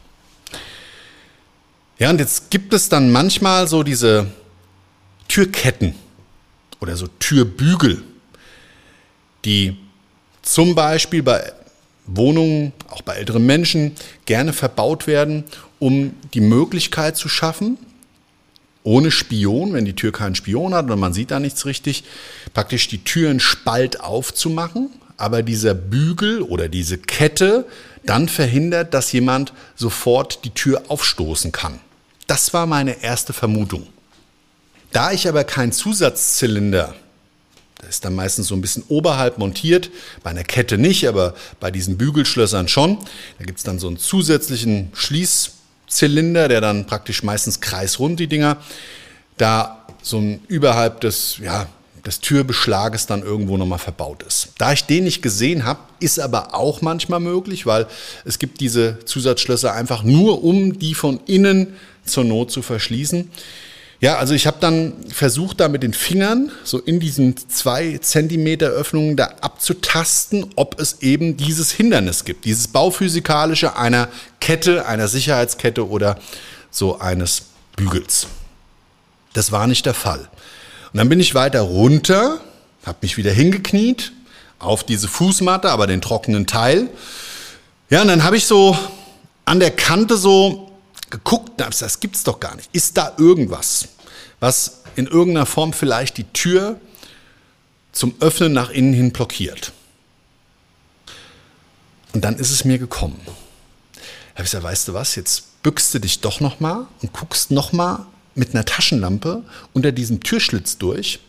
Ja, 1.98 2.10
und 2.10 2.18
jetzt 2.18 2.50
gibt 2.50 2.72
es 2.72 2.88
dann 2.88 3.12
manchmal 3.12 3.68
so 3.68 3.82
diese 3.82 4.26
Türketten 5.28 5.94
oder 6.80 6.96
so 6.96 7.06
Türbügel, 7.06 8.02
die 9.44 9.76
zum 10.42 10.74
Beispiel 10.74 11.22
bei 11.22 11.52
Wohnungen, 12.06 12.72
auch 12.88 13.02
bei 13.02 13.14
älteren 13.14 13.46
Menschen, 13.46 13.94
gerne 14.24 14.52
verbaut 14.52 15.06
werden, 15.06 15.44
um 15.78 16.14
die 16.34 16.40
Möglichkeit 16.40 17.16
zu 17.16 17.28
schaffen, 17.28 17.78
ohne 18.84 19.10
Spion, 19.10 19.72
wenn 19.72 19.84
die 19.84 19.94
Tür 19.94 20.12
keinen 20.12 20.34
Spion 20.34 20.74
hat 20.74 20.90
und 20.90 20.98
man 20.98 21.12
sieht 21.12 21.30
da 21.30 21.40
nichts 21.40 21.66
richtig, 21.66 22.04
praktisch 22.52 22.88
die 22.88 23.04
Türen 23.04 23.40
Spalt 23.40 24.00
aufzumachen, 24.00 24.90
aber 25.16 25.42
dieser 25.42 25.74
Bügel 25.74 26.42
oder 26.42 26.68
diese 26.68 26.98
Kette 26.98 27.66
dann 28.04 28.28
verhindert, 28.28 28.94
dass 28.94 29.12
jemand 29.12 29.52
sofort 29.76 30.44
die 30.44 30.50
Tür 30.50 30.82
aufstoßen 30.88 31.52
kann. 31.52 31.78
Das 32.26 32.52
war 32.52 32.66
meine 32.66 33.02
erste 33.02 33.32
Vermutung. 33.32 33.86
Da 34.90 35.12
ich 35.12 35.28
aber 35.28 35.44
keinen 35.44 35.72
Zusatzzylinder, 35.72 36.94
der 37.80 37.88
ist 37.88 38.04
dann 38.04 38.14
meistens 38.14 38.48
so 38.48 38.54
ein 38.54 38.60
bisschen 38.60 38.84
oberhalb 38.88 39.38
montiert, 39.38 39.90
bei 40.22 40.30
einer 40.30 40.44
Kette 40.44 40.76
nicht, 40.76 41.08
aber 41.08 41.34
bei 41.60 41.70
diesen 41.70 41.96
Bügelschlössern 41.98 42.68
schon, 42.68 42.98
da 43.38 43.44
gibt 43.44 43.58
es 43.58 43.64
dann 43.64 43.78
so 43.78 43.88
einen 43.88 43.98
zusätzlichen 43.98 44.90
Schließ 44.94 45.52
Zylinder, 45.92 46.48
der 46.48 46.60
dann 46.60 46.86
praktisch 46.86 47.22
meistens 47.22 47.60
kreisrund 47.60 48.20
die 48.20 48.26
Dinger, 48.26 48.56
da 49.36 49.86
so 50.02 50.18
ein 50.18 50.40
überhalb 50.48 51.00
des, 51.00 51.38
ja, 51.38 51.66
des 52.04 52.20
Türbeschlages 52.20 53.06
dann 53.06 53.22
irgendwo 53.22 53.56
nochmal 53.56 53.78
verbaut 53.78 54.22
ist. 54.24 54.48
Da 54.58 54.72
ich 54.72 54.84
den 54.84 55.04
nicht 55.04 55.22
gesehen 55.22 55.64
habe, 55.64 55.80
ist 56.00 56.18
aber 56.18 56.54
auch 56.54 56.82
manchmal 56.82 57.20
möglich, 57.20 57.64
weil 57.64 57.86
es 58.24 58.38
gibt 58.38 58.60
diese 58.60 58.98
Zusatzschlösser 59.04 59.72
einfach 59.72 60.02
nur, 60.02 60.42
um 60.42 60.78
die 60.78 60.94
von 60.94 61.20
innen 61.26 61.74
zur 62.04 62.24
Not 62.24 62.50
zu 62.50 62.62
verschließen. 62.62 63.30
Ja, 64.02 64.16
also 64.16 64.34
ich 64.34 64.48
habe 64.48 64.56
dann 64.58 64.94
versucht, 65.10 65.60
da 65.60 65.68
mit 65.68 65.84
den 65.84 65.94
Fingern 65.94 66.50
so 66.64 66.80
in 66.80 66.98
diesen 66.98 67.36
zwei 67.36 67.98
Zentimeter 67.98 68.66
Öffnungen 68.66 69.16
da 69.16 69.26
abzutasten, 69.42 70.50
ob 70.56 70.80
es 70.80 71.02
eben 71.02 71.36
dieses 71.36 71.70
Hindernis 71.70 72.24
gibt, 72.24 72.44
dieses 72.44 72.66
bauphysikalische 72.66 73.76
einer 73.76 74.08
Kette, 74.40 74.86
einer 74.86 75.06
Sicherheitskette 75.06 75.88
oder 75.88 76.18
so 76.72 76.98
eines 76.98 77.44
Bügels. 77.76 78.26
Das 79.34 79.52
war 79.52 79.68
nicht 79.68 79.86
der 79.86 79.94
Fall. 79.94 80.28
Und 80.92 80.98
dann 80.98 81.08
bin 81.08 81.20
ich 81.20 81.36
weiter 81.36 81.60
runter, 81.60 82.40
habe 82.84 82.98
mich 83.02 83.16
wieder 83.16 83.30
hingekniet 83.30 84.10
auf 84.58 84.82
diese 84.82 85.06
Fußmatte, 85.06 85.70
aber 85.70 85.86
den 85.86 86.00
trockenen 86.00 86.48
Teil. 86.48 86.88
Ja, 87.88 88.02
und 88.02 88.08
dann 88.08 88.24
habe 88.24 88.36
ich 88.36 88.46
so 88.46 88.76
an 89.44 89.60
der 89.60 89.70
Kante 89.70 90.16
so 90.16 90.71
geguckt, 91.12 91.60
das 91.60 92.00
gibt's 92.00 92.24
doch 92.24 92.40
gar 92.40 92.56
nicht. 92.56 92.70
Ist 92.72 92.96
da 92.96 93.12
irgendwas, 93.18 93.88
was 94.40 94.80
in 94.96 95.06
irgendeiner 95.06 95.46
Form 95.46 95.72
vielleicht 95.72 96.16
die 96.16 96.24
Tür 96.24 96.80
zum 97.92 98.14
Öffnen 98.20 98.52
nach 98.52 98.70
innen 98.70 98.94
hin 98.94 99.12
blockiert? 99.12 99.72
Und 102.14 102.24
dann 102.24 102.36
ist 102.36 102.50
es 102.50 102.64
mir 102.64 102.78
gekommen. 102.78 103.20
Da 103.24 103.30
habe 104.38 104.44
ich 104.44 104.50
gesagt, 104.50 104.64
weißt 104.64 104.88
du 104.88 104.94
was, 104.94 105.14
jetzt 105.14 105.62
bückst 105.62 105.94
du 105.94 105.98
dich 105.98 106.20
doch 106.20 106.40
nochmal 106.40 106.86
und 107.02 107.12
guckst 107.12 107.50
nochmal 107.50 108.06
mit 108.34 108.54
einer 108.54 108.64
Taschenlampe 108.64 109.44
unter 109.74 109.92
diesem 109.92 110.20
Türschlitz 110.20 110.78
durch, 110.78 111.20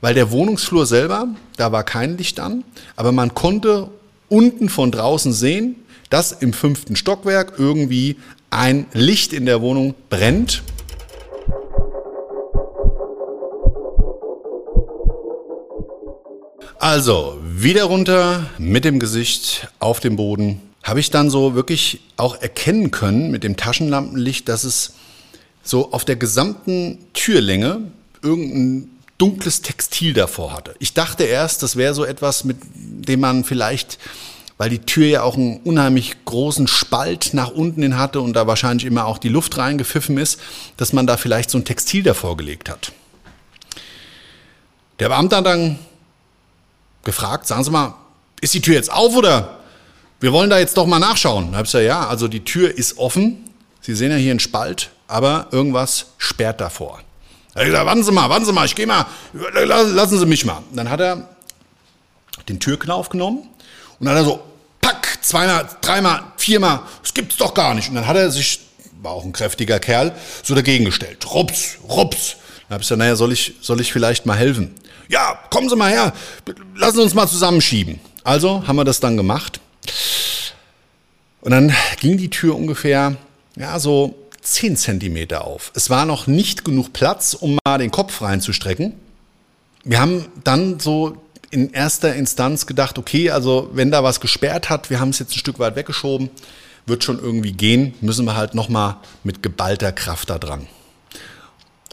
weil 0.00 0.14
der 0.14 0.30
Wohnungsflur 0.30 0.86
selber, 0.86 1.26
da 1.56 1.72
war 1.72 1.82
kein 1.82 2.16
Licht 2.16 2.38
an, 2.38 2.62
aber 2.94 3.10
man 3.10 3.34
konnte 3.34 3.90
unten 4.28 4.68
von 4.68 4.92
draußen 4.92 5.32
sehen, 5.32 5.76
dass 6.10 6.30
im 6.30 6.52
fünften 6.52 6.94
Stockwerk 6.94 7.54
irgendwie 7.58 8.16
ein 8.50 8.86
Licht 8.92 9.32
in 9.32 9.46
der 9.46 9.60
Wohnung 9.60 9.94
brennt. 10.08 10.62
Also, 16.78 17.38
wieder 17.42 17.84
runter 17.84 18.46
mit 18.58 18.84
dem 18.84 19.00
Gesicht 19.00 19.68
auf 19.78 20.00
dem 20.00 20.16
Boden. 20.16 20.60
Habe 20.82 21.00
ich 21.00 21.10
dann 21.10 21.30
so 21.30 21.54
wirklich 21.54 22.00
auch 22.16 22.40
erkennen 22.40 22.90
können 22.90 23.30
mit 23.30 23.42
dem 23.42 23.56
Taschenlampenlicht, 23.56 24.48
dass 24.48 24.62
es 24.62 24.94
so 25.62 25.90
auf 25.92 26.04
der 26.04 26.16
gesamten 26.16 26.98
Türlänge 27.12 27.80
irgendein 28.22 28.90
dunkles 29.18 29.62
Textil 29.62 30.12
davor 30.12 30.52
hatte. 30.52 30.74
Ich 30.78 30.94
dachte 30.94 31.24
erst, 31.24 31.62
das 31.62 31.76
wäre 31.76 31.94
so 31.94 32.04
etwas, 32.04 32.44
mit 32.44 32.58
dem 32.74 33.20
man 33.20 33.44
vielleicht, 33.44 33.98
weil 34.58 34.70
die 34.70 34.78
Tür 34.78 35.06
ja 35.06 35.22
auch 35.22 35.36
einen 35.36 35.58
unheimlich 35.58 36.24
großen 36.24 36.66
Spalt 36.66 37.34
nach 37.34 37.50
unten 37.50 37.82
hin 37.82 37.98
hatte 37.98 38.20
und 38.20 38.34
da 38.34 38.46
wahrscheinlich 38.46 38.86
immer 38.86 39.06
auch 39.06 39.18
die 39.18 39.28
Luft 39.28 39.58
reingepfiffen 39.58 40.16
ist, 40.16 40.40
dass 40.76 40.92
man 40.92 41.06
da 41.06 41.16
vielleicht 41.16 41.50
so 41.50 41.58
ein 41.58 41.64
Textil 41.64 42.02
davor 42.02 42.36
gelegt 42.36 42.68
hat. 42.68 42.92
Der 44.98 45.08
Beamte 45.08 45.36
hat 45.36 45.46
dann 45.46 45.78
gefragt, 47.04 47.46
sagen 47.46 47.64
Sie 47.64 47.70
mal, 47.70 47.94
ist 48.40 48.54
die 48.54 48.62
Tür 48.62 48.74
jetzt 48.74 48.90
auf 48.90 49.14
oder 49.14 49.60
wir 50.20 50.32
wollen 50.32 50.48
da 50.48 50.58
jetzt 50.58 50.76
doch 50.78 50.86
mal 50.86 50.98
nachschauen? 50.98 51.52
Da 51.52 51.58
habe 51.58 51.66
ich 51.66 51.72
gesagt, 51.72 51.84
ja, 51.84 52.06
also 52.06 52.26
die 52.26 52.44
Tür 52.44 52.74
ist 52.74 52.96
offen. 52.96 53.44
Sie 53.82 53.94
sehen 53.94 54.10
ja 54.10 54.16
hier 54.16 54.30
einen 54.30 54.40
Spalt, 54.40 54.90
aber 55.06 55.48
irgendwas 55.50 56.06
sperrt 56.16 56.60
davor. 56.62 57.00
Da 57.52 57.60
habe 57.60 57.64
ich 57.64 57.72
gesagt, 57.72 57.86
warten 57.86 58.02
Sie 58.02 58.12
mal, 58.12 58.30
warten 58.30 58.44
Sie 58.46 58.52
mal, 58.52 58.64
ich 58.64 58.74
gehe 58.74 58.86
mal, 58.86 59.06
lassen 59.32 60.18
Sie 60.18 60.26
mich 60.26 60.46
mal. 60.46 60.62
Dann 60.72 60.88
hat 60.88 61.00
er 61.00 61.28
den 62.48 62.58
Türknauf 62.58 63.10
genommen 63.10 63.48
und 63.98 64.06
dann 64.06 64.14
hat 64.14 64.22
er 64.22 64.24
so, 64.24 64.40
pack, 64.80 65.18
zweimal, 65.22 65.68
dreimal, 65.80 66.22
viermal, 66.36 66.80
das 67.02 67.14
gibt's 67.14 67.36
doch 67.36 67.54
gar 67.54 67.74
nicht. 67.74 67.88
Und 67.88 67.96
dann 67.96 68.06
hat 68.06 68.16
er 68.16 68.30
sich, 68.30 68.60
war 69.02 69.12
auch 69.12 69.24
ein 69.24 69.32
kräftiger 69.32 69.78
Kerl, 69.78 70.14
so 70.42 70.54
dagegen 70.54 70.84
gestellt. 70.84 71.32
Rups, 71.32 71.78
rups. 71.88 72.36
Dann 72.68 72.74
habe 72.74 72.82
ich 72.82 72.88
gesagt, 72.88 72.98
naja, 72.98 73.16
soll 73.16 73.32
ich, 73.32 73.54
soll 73.60 73.80
ich 73.80 73.92
vielleicht 73.92 74.26
mal 74.26 74.36
helfen? 74.36 74.74
Ja, 75.08 75.38
kommen 75.50 75.68
Sie 75.68 75.76
mal 75.76 75.90
her, 75.90 76.12
lassen 76.74 76.96
Sie 76.96 77.02
uns 77.02 77.14
mal 77.14 77.28
zusammenschieben. 77.28 78.00
Also 78.24 78.66
haben 78.66 78.76
wir 78.76 78.84
das 78.84 79.00
dann 79.00 79.16
gemacht. 79.16 79.60
Und 81.40 81.52
dann 81.52 81.72
ging 82.00 82.16
die 82.18 82.30
Tür 82.30 82.56
ungefähr, 82.56 83.16
ja, 83.54 83.78
so 83.78 84.16
10 84.42 84.76
Zentimeter 84.76 85.44
auf. 85.44 85.70
Es 85.74 85.90
war 85.90 86.04
noch 86.06 86.26
nicht 86.26 86.64
genug 86.64 86.92
Platz, 86.92 87.34
um 87.34 87.58
mal 87.64 87.78
den 87.78 87.90
Kopf 87.90 88.20
reinzustrecken. 88.20 88.94
Wir 89.84 90.00
haben 90.00 90.26
dann 90.42 90.80
so 90.80 91.16
in 91.56 91.70
erster 91.72 92.14
Instanz 92.14 92.66
gedacht, 92.66 92.98
okay, 92.98 93.30
also 93.30 93.70
wenn 93.72 93.90
da 93.90 94.04
was 94.04 94.20
gesperrt 94.20 94.68
hat, 94.68 94.90
wir 94.90 95.00
haben 95.00 95.08
es 95.08 95.18
jetzt 95.18 95.32
ein 95.32 95.38
Stück 95.38 95.58
weit 95.58 95.74
weggeschoben, 95.74 96.28
wird 96.84 97.02
schon 97.02 97.18
irgendwie 97.18 97.52
gehen, 97.52 97.94
müssen 98.02 98.26
wir 98.26 98.36
halt 98.36 98.54
nochmal 98.54 98.98
mit 99.24 99.42
geballter 99.42 99.90
Kraft 99.90 100.28
da 100.28 100.38
dran. 100.38 100.66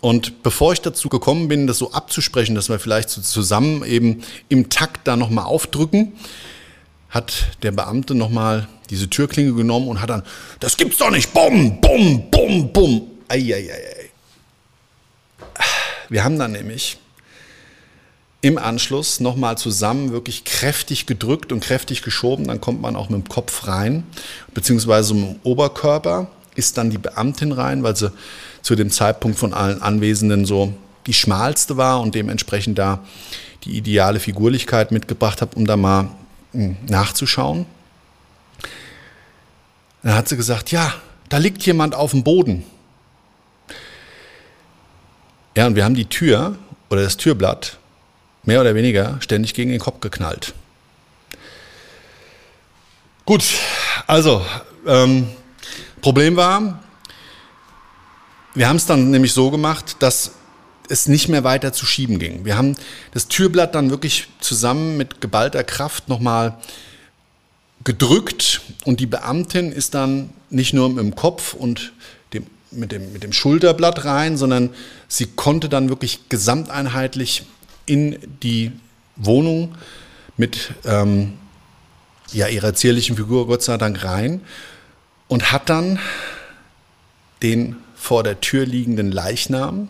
Und 0.01 0.43
bevor 0.43 0.73
ich 0.73 0.81
dazu 0.81 1.07
gekommen 1.07 1.47
bin, 1.47 1.65
das 1.65 1.77
so 1.77 1.93
abzusprechen, 1.93 2.55
dass 2.55 2.67
wir 2.67 2.77
vielleicht 2.77 3.09
so 3.09 3.21
zusammen 3.21 3.85
eben 3.85 4.21
im 4.49 4.69
Takt 4.69 5.07
da 5.07 5.15
nochmal 5.15 5.45
aufdrücken, 5.45 6.11
hat 7.09 7.45
der 7.63 7.71
Beamte 7.71 8.15
nochmal 8.15 8.67
diese 8.89 9.09
Türklinge 9.09 9.53
genommen 9.53 9.87
und 9.87 10.01
hat 10.01 10.09
dann, 10.09 10.23
das 10.59 10.75
gibt's 10.75 10.97
doch 10.97 11.09
nicht, 11.09 11.33
bumm, 11.33 11.79
bumm, 11.79 12.29
bumm, 12.29 12.73
bumm. 12.73 13.01
Eieiei. 13.29 14.09
Wir 16.09 16.25
haben 16.25 16.37
dann 16.37 16.51
nämlich 16.51 16.97
im 18.43 18.57
Anschluss 18.57 19.21
nochmal 19.21 19.57
zusammen 19.57 20.11
wirklich 20.11 20.43
kräftig 20.43 21.05
gedrückt 21.05 21.53
und 21.53 21.61
kräftig 21.61 22.01
geschoben. 22.01 22.45
Dann 22.45 22.59
kommt 22.59 22.81
man 22.81 22.97
auch 22.97 23.07
mit 23.07 23.23
dem 23.23 23.29
Kopf 23.29 23.67
rein, 23.67 24.03
beziehungsweise 24.53 25.13
mit 25.13 25.23
dem 25.23 25.39
Oberkörper 25.43 26.27
ist 26.53 26.77
dann 26.77 26.89
die 26.89 26.97
Beamtin 26.97 27.53
rein, 27.53 27.83
weil 27.83 27.95
sie 27.95 28.11
zu 28.61 28.75
dem 28.75 28.91
Zeitpunkt 28.91 29.39
von 29.39 29.53
allen 29.53 29.81
Anwesenden 29.81 30.45
so 30.45 30.73
die 31.07 31.13
schmalste 31.13 31.77
war 31.77 32.01
und 32.01 32.15
dementsprechend 32.15 32.77
da 32.77 32.99
die 33.63 33.77
ideale 33.77 34.19
Figurlichkeit 34.19 34.91
mitgebracht 34.91 35.39
habe, 35.41 35.55
um 35.55 35.65
da 35.65 35.77
mal 35.77 36.09
nachzuschauen. 36.51 37.65
Dann 40.03 40.15
hat 40.15 40.27
sie 40.27 40.35
gesagt, 40.35 40.69
ja, 40.69 40.93
da 41.29 41.37
liegt 41.37 41.65
jemand 41.65 41.95
auf 41.95 42.11
dem 42.11 42.25
Boden. 42.25 42.65
Ja, 45.55 45.65
und 45.65 45.77
wir 45.77 45.85
haben 45.85 45.95
die 45.95 46.07
Tür 46.07 46.57
oder 46.89 47.03
das 47.03 47.15
Türblatt 47.15 47.77
mehr 48.43 48.61
oder 48.61 48.75
weniger 48.75 49.17
ständig 49.21 49.53
gegen 49.53 49.71
den 49.71 49.79
Kopf 49.79 49.99
geknallt. 49.99 50.53
Gut, 53.25 53.43
also 54.05 54.45
ähm, 54.85 55.27
Problem 56.01 56.35
war, 56.35 56.83
wir 58.53 58.67
haben 58.67 58.75
es 58.75 58.85
dann 58.85 59.09
nämlich 59.11 59.33
so 59.33 59.49
gemacht, 59.49 59.95
dass 59.99 60.31
es 60.89 61.07
nicht 61.07 61.29
mehr 61.29 61.43
weiter 61.43 61.71
zu 61.71 61.85
schieben 61.85 62.19
ging. 62.19 62.43
Wir 62.43 62.57
haben 62.57 62.75
das 63.11 63.27
Türblatt 63.29 63.73
dann 63.73 63.89
wirklich 63.89 64.27
zusammen 64.41 64.97
mit 64.97 65.21
geballter 65.21 65.63
Kraft 65.63 66.09
nochmal 66.09 66.57
gedrückt 67.83 68.61
und 68.83 68.99
die 68.99 69.05
Beamtin 69.05 69.71
ist 69.71 69.93
dann 69.93 70.29
nicht 70.49 70.73
nur 70.73 70.93
dem 70.93 71.15
Kopf 71.15 71.53
und 71.53 71.93
dem, 72.33 72.45
mit, 72.71 72.91
dem, 72.91 73.13
mit 73.13 73.23
dem 73.23 73.33
Schulterblatt 73.33 74.05
rein, 74.05 74.37
sondern 74.37 74.69
sie 75.07 75.27
konnte 75.27 75.69
dann 75.69 75.89
wirklich 75.89 76.29
gesamteinheitlich 76.29 77.43
in 77.85 78.17
die 78.41 78.71
Wohnung 79.15 79.75
mit 80.37 80.73
ähm, 80.85 81.33
ja, 82.31 82.47
ihrer 82.47 82.73
zierlichen 82.73 83.15
Figur 83.15 83.47
Gott 83.47 83.61
sei 83.61 83.77
Dank 83.77 84.03
rein 84.03 84.41
und 85.27 85.51
hat 85.51 85.69
dann 85.69 85.99
den 87.41 87.75
vor 87.95 88.23
der 88.23 88.41
Tür 88.41 88.65
liegenden 88.65 89.11
Leichnam 89.11 89.89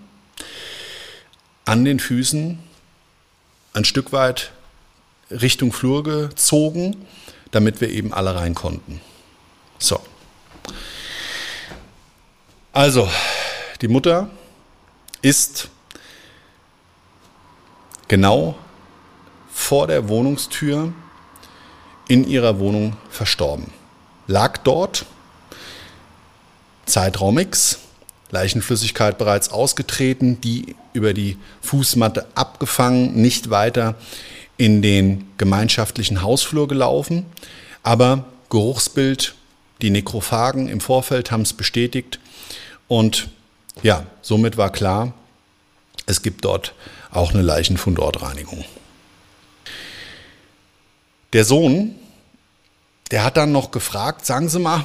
an 1.66 1.86
den 1.86 2.00
Füßen 2.00 2.60
ein 3.74 3.86
Stück 3.86 4.12
weit 4.12 4.52
Richtung 5.32 5.72
Flur 5.72 6.04
gezogen, 6.04 7.06
damit 7.52 7.82
wir 7.82 7.90
eben 7.90 8.14
alle 8.14 8.36
rein 8.36 8.54
konnten. 8.54 9.02
So. 9.80 10.00
Also, 12.72 13.10
die 13.82 13.88
Mutter 13.88 14.30
ist 15.22 15.70
genau 18.08 18.56
vor 19.52 19.88
der 19.88 20.10
Wohnungstür 20.10 20.94
in 22.08 22.28
ihrer 22.28 22.60
Wohnung 22.60 22.98
verstorben. 23.10 23.72
Lag 24.28 24.58
dort, 24.60 25.06
Zeitraum 26.86 27.38
X, 27.38 27.80
Leichenflüssigkeit 28.32 29.18
bereits 29.18 29.50
ausgetreten, 29.50 30.42
die 30.42 30.76
über 30.94 31.14
die 31.14 31.38
Fußmatte 31.62 32.26
abgefangen, 32.36 33.14
nicht 33.22 33.50
weiter 33.50 33.96
in 34.58 34.82
den 34.82 35.28
gemeinschaftlichen 35.38 36.22
Hausflur 36.22 36.68
gelaufen. 36.68 37.26
Aber 37.84 38.26
Geruchsbild, 38.50 39.36
die 39.82 39.90
Nekrophagen 39.90 40.68
im 40.68 40.80
Vorfeld 40.80 41.32
haben 41.32 41.42
es 41.42 41.54
bestätigt. 41.54 42.20
Und 42.88 43.30
ja, 43.82 44.06
somit 44.22 44.58
war 44.58 44.72
klar, 44.72 45.14
es 46.06 46.22
gibt 46.22 46.46
dort 46.46 46.74
auch 47.14 47.34
eine 47.34 47.42
Leichenfundortreinigung. 47.42 48.66
Der 51.34 51.46
Sohn, 51.46 51.96
der 53.12 53.24
hat 53.24 53.38
dann 53.38 53.52
noch 53.52 53.72
gefragt, 53.72 54.26
sagen 54.26 54.50
Sie 54.50 54.60
mal, 54.60 54.84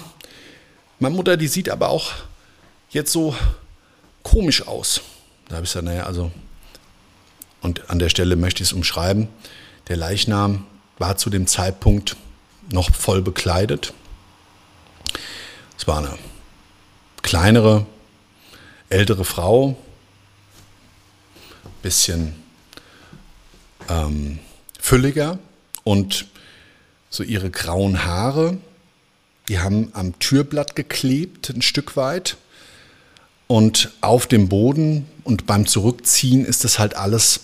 meine 0.99 1.15
Mutter, 1.15 1.37
die 1.37 1.49
sieht 1.49 1.71
aber 1.71 1.89
auch 1.89 2.13
jetzt 2.91 3.13
so 3.13 3.35
komisch 4.23 4.67
aus. 4.67 5.01
Da 5.49 5.57
habe 5.57 5.65
ich 5.65 5.71
gesagt, 5.71 5.85
naja, 5.85 6.05
also, 6.05 6.31
und 7.61 7.89
an 7.91 7.99
der 7.99 8.09
Stelle 8.09 8.37
möchte 8.37 8.63
ich 8.63 8.71
es 8.71 8.73
umschreiben, 8.73 9.29
der 9.89 9.97
Leichnam 9.97 10.67
war 10.99 11.17
zu 11.17 11.31
dem 11.31 11.47
Zeitpunkt 11.47 12.17
noch 12.71 12.95
voll 12.95 13.23
bekleidet. 13.23 13.95
Es 15.79 15.87
war 15.87 15.99
eine 15.99 16.19
kleinere, 17.23 17.87
ältere 18.89 19.25
Frau, 19.25 19.77
bisschen 21.83 22.35
ähm, 23.89 24.39
fülliger 24.79 25.39
und 25.85 26.27
so 27.11 27.23
ihre 27.23 27.51
grauen 27.51 28.05
Haare, 28.05 28.59
die 29.49 29.59
haben 29.59 29.91
am 29.95 30.19
Türblatt 30.19 30.77
geklebt, 30.77 31.51
ein 31.51 31.63
Stück 31.63 31.97
weit. 31.97 32.37
Und 33.47 33.91
auf 34.03 34.27
dem 34.27 34.51
Boden 34.51 35.07
und 35.25 35.47
beim 35.47 35.67
Zurückziehen 35.67 36.45
ist 36.45 36.65
das 36.65 36.79
halt 36.79 36.95
alles 36.97 37.41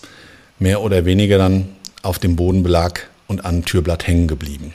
mehr 0.58 0.82
oder 0.82 1.06
weniger 1.06 1.38
dann 1.38 1.74
auf 2.02 2.18
dem 2.18 2.36
Bodenbelag 2.36 3.08
und 3.26 3.46
am 3.46 3.64
Türblatt 3.64 4.06
hängen 4.06 4.28
geblieben. 4.28 4.74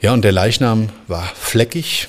Ja, 0.00 0.12
und 0.12 0.22
der 0.22 0.32
Leichnam 0.32 0.90
war 1.06 1.24
fleckig, 1.34 2.08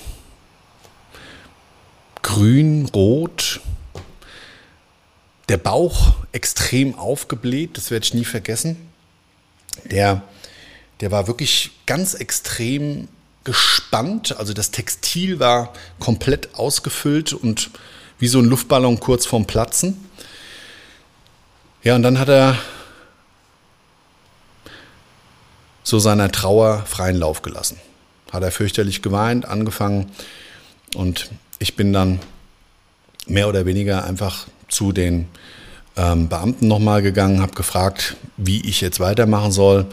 grün, 2.21 2.89
rot, 2.93 3.61
der 5.49 5.57
Bauch 5.57 6.13
extrem 6.31 6.97
aufgebläht, 6.97 7.75
das 7.75 7.91
werde 7.91 8.05
ich 8.05 8.13
nie 8.13 8.25
vergessen. 8.25 8.77
Der, 9.85 10.21
der 11.01 11.11
war 11.11 11.27
wirklich 11.27 11.71
ganz 11.85 12.13
extrem 12.13 13.07
gespannt, 13.43 14.37
also 14.37 14.53
das 14.53 14.69
Textil 14.69 15.39
war 15.39 15.73
komplett 15.99 16.53
ausgefüllt 16.53 17.33
und 17.33 17.71
wie 18.19 18.27
so 18.27 18.39
ein 18.39 18.45
Luftballon 18.45 18.99
kurz 18.99 19.25
vorm 19.25 19.47
Platzen. 19.47 19.97
Ja, 21.83 21.95
und 21.95 22.03
dann 22.03 22.19
hat 22.19 22.29
er 22.29 22.57
so 25.83 25.97
seiner 25.97 26.31
Trauer 26.31 26.85
freien 26.85 27.15
Lauf 27.15 27.41
gelassen. 27.41 27.79
Hat 28.31 28.43
er 28.43 28.51
fürchterlich 28.51 29.01
geweint, 29.01 29.45
angefangen 29.45 30.11
und 30.93 31.31
ich 31.57 31.75
bin 31.75 31.91
dann 31.93 32.19
mehr 33.25 33.47
oder 33.47 33.65
weniger 33.65 34.03
einfach 34.03 34.45
zu 34.69 34.91
den 34.91 35.27
ähm, 35.97 36.29
Beamten 36.29 36.67
nochmal 36.67 37.01
gegangen, 37.01 37.41
habe 37.41 37.53
gefragt, 37.53 38.15
wie 38.37 38.65
ich 38.67 38.81
jetzt 38.81 38.99
weitermachen 38.99 39.51
soll. 39.51 39.85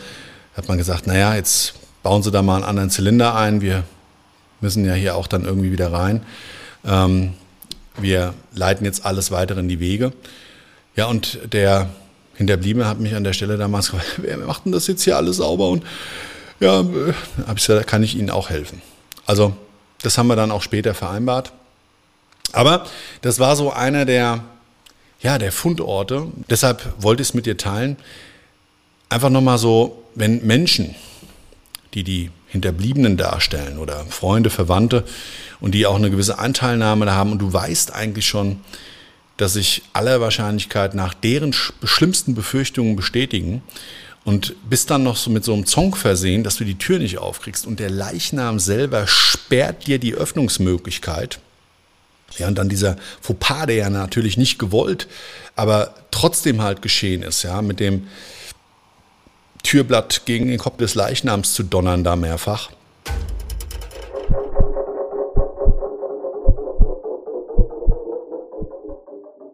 Hat 0.56 0.68
man 0.68 0.78
gesagt, 0.78 1.06
naja, 1.06 1.34
jetzt 1.34 1.74
bauen 2.02 2.22
Sie 2.22 2.30
da 2.30 2.42
mal 2.42 2.56
einen 2.56 2.64
anderen 2.64 2.90
Zylinder 2.90 3.34
ein. 3.34 3.60
Wir 3.60 3.84
müssen 4.60 4.84
ja 4.84 4.94
hier 4.94 5.16
auch 5.16 5.26
dann 5.26 5.44
irgendwie 5.44 5.72
wieder 5.72 5.92
rein. 5.92 6.22
Ähm, 6.84 7.34
wir 7.98 8.34
leiten 8.54 8.84
jetzt 8.84 9.04
alles 9.04 9.30
weiter 9.30 9.56
in 9.58 9.68
die 9.68 9.80
Wege. 9.80 10.12
Ja, 10.94 11.06
und 11.06 11.38
der 11.52 11.88
Hinterbliebene 12.34 12.86
hat 12.86 13.00
mich 13.00 13.14
an 13.14 13.24
der 13.24 13.32
Stelle 13.32 13.56
damals 13.56 13.90
gefragt, 13.90 14.18
wer 14.18 14.36
macht 14.38 14.64
denn 14.64 14.72
das 14.72 14.86
jetzt 14.86 15.02
hier 15.02 15.16
alles 15.16 15.38
sauber? 15.38 15.68
Und 15.68 15.84
ja, 16.60 16.80
äh, 16.80 17.12
habe 17.46 17.58
ich 17.58 17.66
gesagt, 17.66 17.86
kann 17.86 18.02
ich 18.02 18.16
Ihnen 18.16 18.30
auch 18.30 18.50
helfen. 18.50 18.80
Also, 19.26 19.56
das 20.02 20.18
haben 20.18 20.28
wir 20.28 20.36
dann 20.36 20.50
auch 20.50 20.62
später 20.62 20.94
vereinbart. 20.94 21.52
Aber 22.52 22.86
das 23.22 23.38
war 23.38 23.56
so 23.56 23.72
einer 23.72 24.04
der, 24.04 24.44
ja, 25.20 25.38
der 25.38 25.52
Fundorte. 25.52 26.26
Deshalb 26.50 26.94
wollte 26.98 27.22
ich 27.22 27.28
es 27.28 27.34
mit 27.34 27.46
dir 27.46 27.56
teilen. 27.56 27.96
Einfach 29.08 29.30
nochmal 29.30 29.58
so, 29.58 30.02
wenn 30.14 30.46
Menschen, 30.46 30.94
die 31.94 32.04
die 32.04 32.30
Hinterbliebenen 32.48 33.16
darstellen 33.16 33.78
oder 33.78 34.04
Freunde, 34.06 34.50
Verwandte 34.50 35.04
und 35.60 35.74
die 35.74 35.86
auch 35.86 35.96
eine 35.96 36.10
gewisse 36.10 36.38
Anteilnahme 36.38 37.06
da 37.06 37.14
haben 37.14 37.32
und 37.32 37.38
du 37.38 37.52
weißt 37.52 37.94
eigentlich 37.94 38.26
schon, 38.26 38.60
dass 39.36 39.54
sich 39.54 39.82
aller 39.92 40.20
Wahrscheinlichkeit 40.20 40.94
nach 40.94 41.12
deren 41.12 41.52
schlimmsten 41.52 42.34
Befürchtungen 42.34 42.96
bestätigen 42.96 43.62
und 44.24 44.56
bist 44.68 44.90
dann 44.90 45.02
noch 45.02 45.16
so 45.16 45.30
mit 45.30 45.44
so 45.44 45.52
einem 45.52 45.66
Zong 45.66 45.94
versehen, 45.94 46.42
dass 46.42 46.56
du 46.56 46.64
die 46.64 46.78
Tür 46.78 46.98
nicht 46.98 47.18
aufkriegst 47.18 47.66
und 47.66 47.78
der 47.78 47.90
Leichnam 47.90 48.58
selber 48.58 49.06
sperrt 49.06 49.86
dir 49.86 49.98
die 49.98 50.14
Öffnungsmöglichkeit, 50.14 51.38
ja, 52.38 52.48
und 52.48 52.56
dann 52.56 52.68
dieser 52.68 52.96
Fauxpas, 53.20 53.66
der 53.66 53.76
ja 53.76 53.90
natürlich 53.90 54.36
nicht 54.36 54.58
gewollt, 54.58 55.08
aber 55.54 55.94
trotzdem 56.10 56.62
halt 56.62 56.82
geschehen 56.82 57.22
ist, 57.22 57.42
ja, 57.42 57.62
mit 57.62 57.80
dem 57.80 58.08
Türblatt 59.62 60.26
gegen 60.26 60.48
den 60.48 60.58
Kopf 60.58 60.76
des 60.76 60.94
Leichnams 60.94 61.54
zu 61.54 61.62
donnern 61.62 62.04
da 62.04 62.14
mehrfach. 62.14 62.70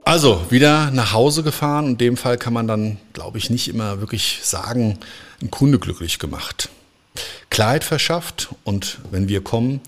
Also, 0.05 0.45
wieder 0.51 0.91
nach 0.91 1.15
Hause 1.15 1.43
gefahren. 1.43 1.87
In 1.87 1.97
dem 1.99 2.17
Fall 2.19 2.37
kann 2.37 2.53
man 2.53 2.67
dann, 2.67 2.99
glaube 3.15 3.39
ich, 3.39 3.49
nicht 3.49 3.69
immer 3.69 4.01
wirklich 4.01 4.41
sagen, 4.43 4.99
einen 5.41 5.51
Kunde 5.51 5.79
glücklich 5.79 6.19
gemacht. 6.19 6.69
Klarheit 7.49 7.83
verschafft 7.83 8.51
und 8.65 8.99
wenn 9.11 9.29
wir 9.29 9.43
kommen, 9.43 9.81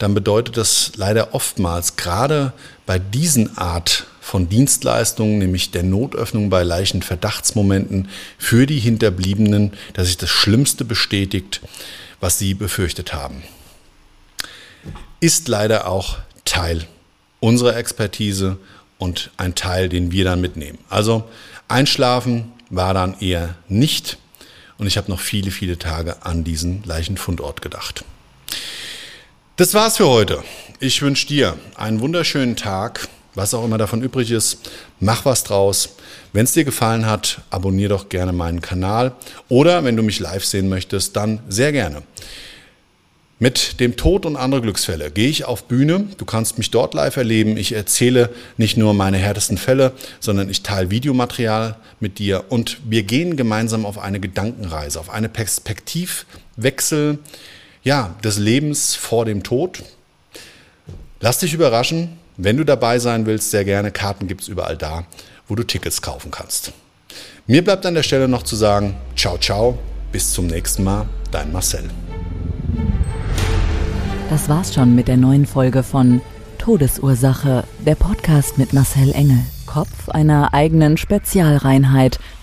dann 0.00 0.14
bedeutet 0.14 0.56
das 0.56 0.92
leider 0.96 1.34
oftmals, 1.34 1.96
gerade 1.96 2.54
bei 2.86 2.98
diesen 2.98 3.58
Art 3.58 4.06
von 4.22 4.48
Dienstleistungen, 4.48 5.38
nämlich 5.38 5.72
der 5.72 5.82
Notöffnung 5.82 6.48
bei 6.48 6.62
leichten 6.62 7.02
Verdachtsmomenten 7.02 8.08
für 8.38 8.66
die 8.66 8.78
Hinterbliebenen, 8.78 9.74
dass 9.92 10.06
sich 10.06 10.16
das 10.16 10.30
Schlimmste 10.30 10.86
bestätigt, 10.86 11.60
was 12.18 12.38
sie 12.38 12.54
befürchtet 12.54 13.12
haben. 13.12 13.42
Ist 15.20 15.48
leider 15.48 15.86
auch 15.86 16.16
Teil 16.46 16.86
unserer 17.40 17.76
Expertise 17.76 18.56
und 18.96 19.30
ein 19.36 19.54
Teil, 19.54 19.90
den 19.90 20.12
wir 20.12 20.24
dann 20.24 20.40
mitnehmen. 20.40 20.78
Also 20.88 21.28
einschlafen 21.68 22.52
war 22.70 22.94
dann 22.94 23.20
eher 23.20 23.54
nicht 23.68 24.16
und 24.78 24.86
ich 24.86 24.96
habe 24.96 25.10
noch 25.10 25.20
viele, 25.20 25.50
viele 25.50 25.78
Tage 25.78 26.24
an 26.24 26.42
diesen 26.42 26.84
Leichenfundort 26.84 27.60
gedacht. 27.60 28.02
Das 29.60 29.74
war's 29.74 29.98
für 29.98 30.08
heute. 30.08 30.42
Ich 30.78 31.02
wünsche 31.02 31.26
dir 31.26 31.54
einen 31.74 32.00
wunderschönen 32.00 32.56
Tag, 32.56 33.06
was 33.34 33.52
auch 33.52 33.62
immer 33.62 33.76
davon 33.76 34.00
übrig 34.00 34.30
ist. 34.30 34.70
Mach 35.00 35.26
was 35.26 35.44
draus. 35.44 35.96
Wenn 36.32 36.44
es 36.44 36.52
dir 36.52 36.64
gefallen 36.64 37.04
hat, 37.04 37.42
abonniere 37.50 37.90
doch 37.90 38.08
gerne 38.08 38.32
meinen 38.32 38.62
Kanal. 38.62 39.12
Oder 39.50 39.84
wenn 39.84 39.98
du 39.98 40.02
mich 40.02 40.18
live 40.18 40.46
sehen 40.46 40.70
möchtest, 40.70 41.14
dann 41.14 41.40
sehr 41.46 41.72
gerne. 41.72 42.02
Mit 43.38 43.80
dem 43.80 43.98
Tod 43.98 44.24
und 44.24 44.36
andere 44.36 44.62
Glücksfälle 44.62 45.10
gehe 45.10 45.28
ich 45.28 45.44
auf 45.44 45.64
Bühne. 45.64 46.06
Du 46.16 46.24
kannst 46.24 46.56
mich 46.56 46.70
dort 46.70 46.94
live 46.94 47.18
erleben. 47.18 47.58
Ich 47.58 47.72
erzähle 47.72 48.30
nicht 48.56 48.78
nur 48.78 48.94
meine 48.94 49.18
härtesten 49.18 49.58
Fälle, 49.58 49.92
sondern 50.20 50.48
ich 50.48 50.62
teile 50.62 50.90
Videomaterial 50.90 51.76
mit 52.00 52.18
dir 52.18 52.44
und 52.48 52.78
wir 52.86 53.02
gehen 53.02 53.36
gemeinsam 53.36 53.84
auf 53.84 53.98
eine 53.98 54.20
Gedankenreise, 54.20 54.98
auf 54.98 55.10
eine 55.10 55.28
Perspektivwechsel 55.28 57.18
ja, 57.82 58.14
des 58.22 58.38
Lebens 58.38 58.94
vor 58.94 59.24
dem 59.24 59.42
Tod. 59.42 59.82
Lass 61.20 61.38
dich 61.38 61.54
überraschen. 61.54 62.18
Wenn 62.36 62.56
du 62.56 62.64
dabei 62.64 62.98
sein 62.98 63.26
willst, 63.26 63.50
sehr 63.50 63.64
gerne. 63.64 63.90
Karten 63.90 64.26
gibt 64.26 64.42
es 64.42 64.48
überall 64.48 64.76
da, 64.76 65.04
wo 65.48 65.54
du 65.54 65.62
Tickets 65.62 66.00
kaufen 66.00 66.30
kannst. 66.30 66.72
Mir 67.46 67.62
bleibt 67.64 67.84
an 67.84 67.94
der 67.94 68.02
Stelle 68.02 68.28
noch 68.28 68.44
zu 68.44 68.56
sagen, 68.56 68.96
ciao, 69.16 69.36
ciao, 69.36 69.78
bis 70.12 70.32
zum 70.32 70.46
nächsten 70.46 70.84
Mal, 70.84 71.06
dein 71.30 71.52
Marcel. 71.52 71.90
Das 74.30 74.48
war's 74.48 74.72
schon 74.72 74.94
mit 74.94 75.08
der 75.08 75.16
neuen 75.16 75.44
Folge 75.46 75.82
von 75.82 76.20
Todesursache, 76.58 77.64
der 77.84 77.94
Podcast 77.96 78.58
mit 78.58 78.72
Marcel 78.72 79.12
Engel, 79.12 79.40
Kopf 79.66 80.08
einer 80.08 80.54
eigenen 80.54 80.96
Spezialreinheit 80.96 82.20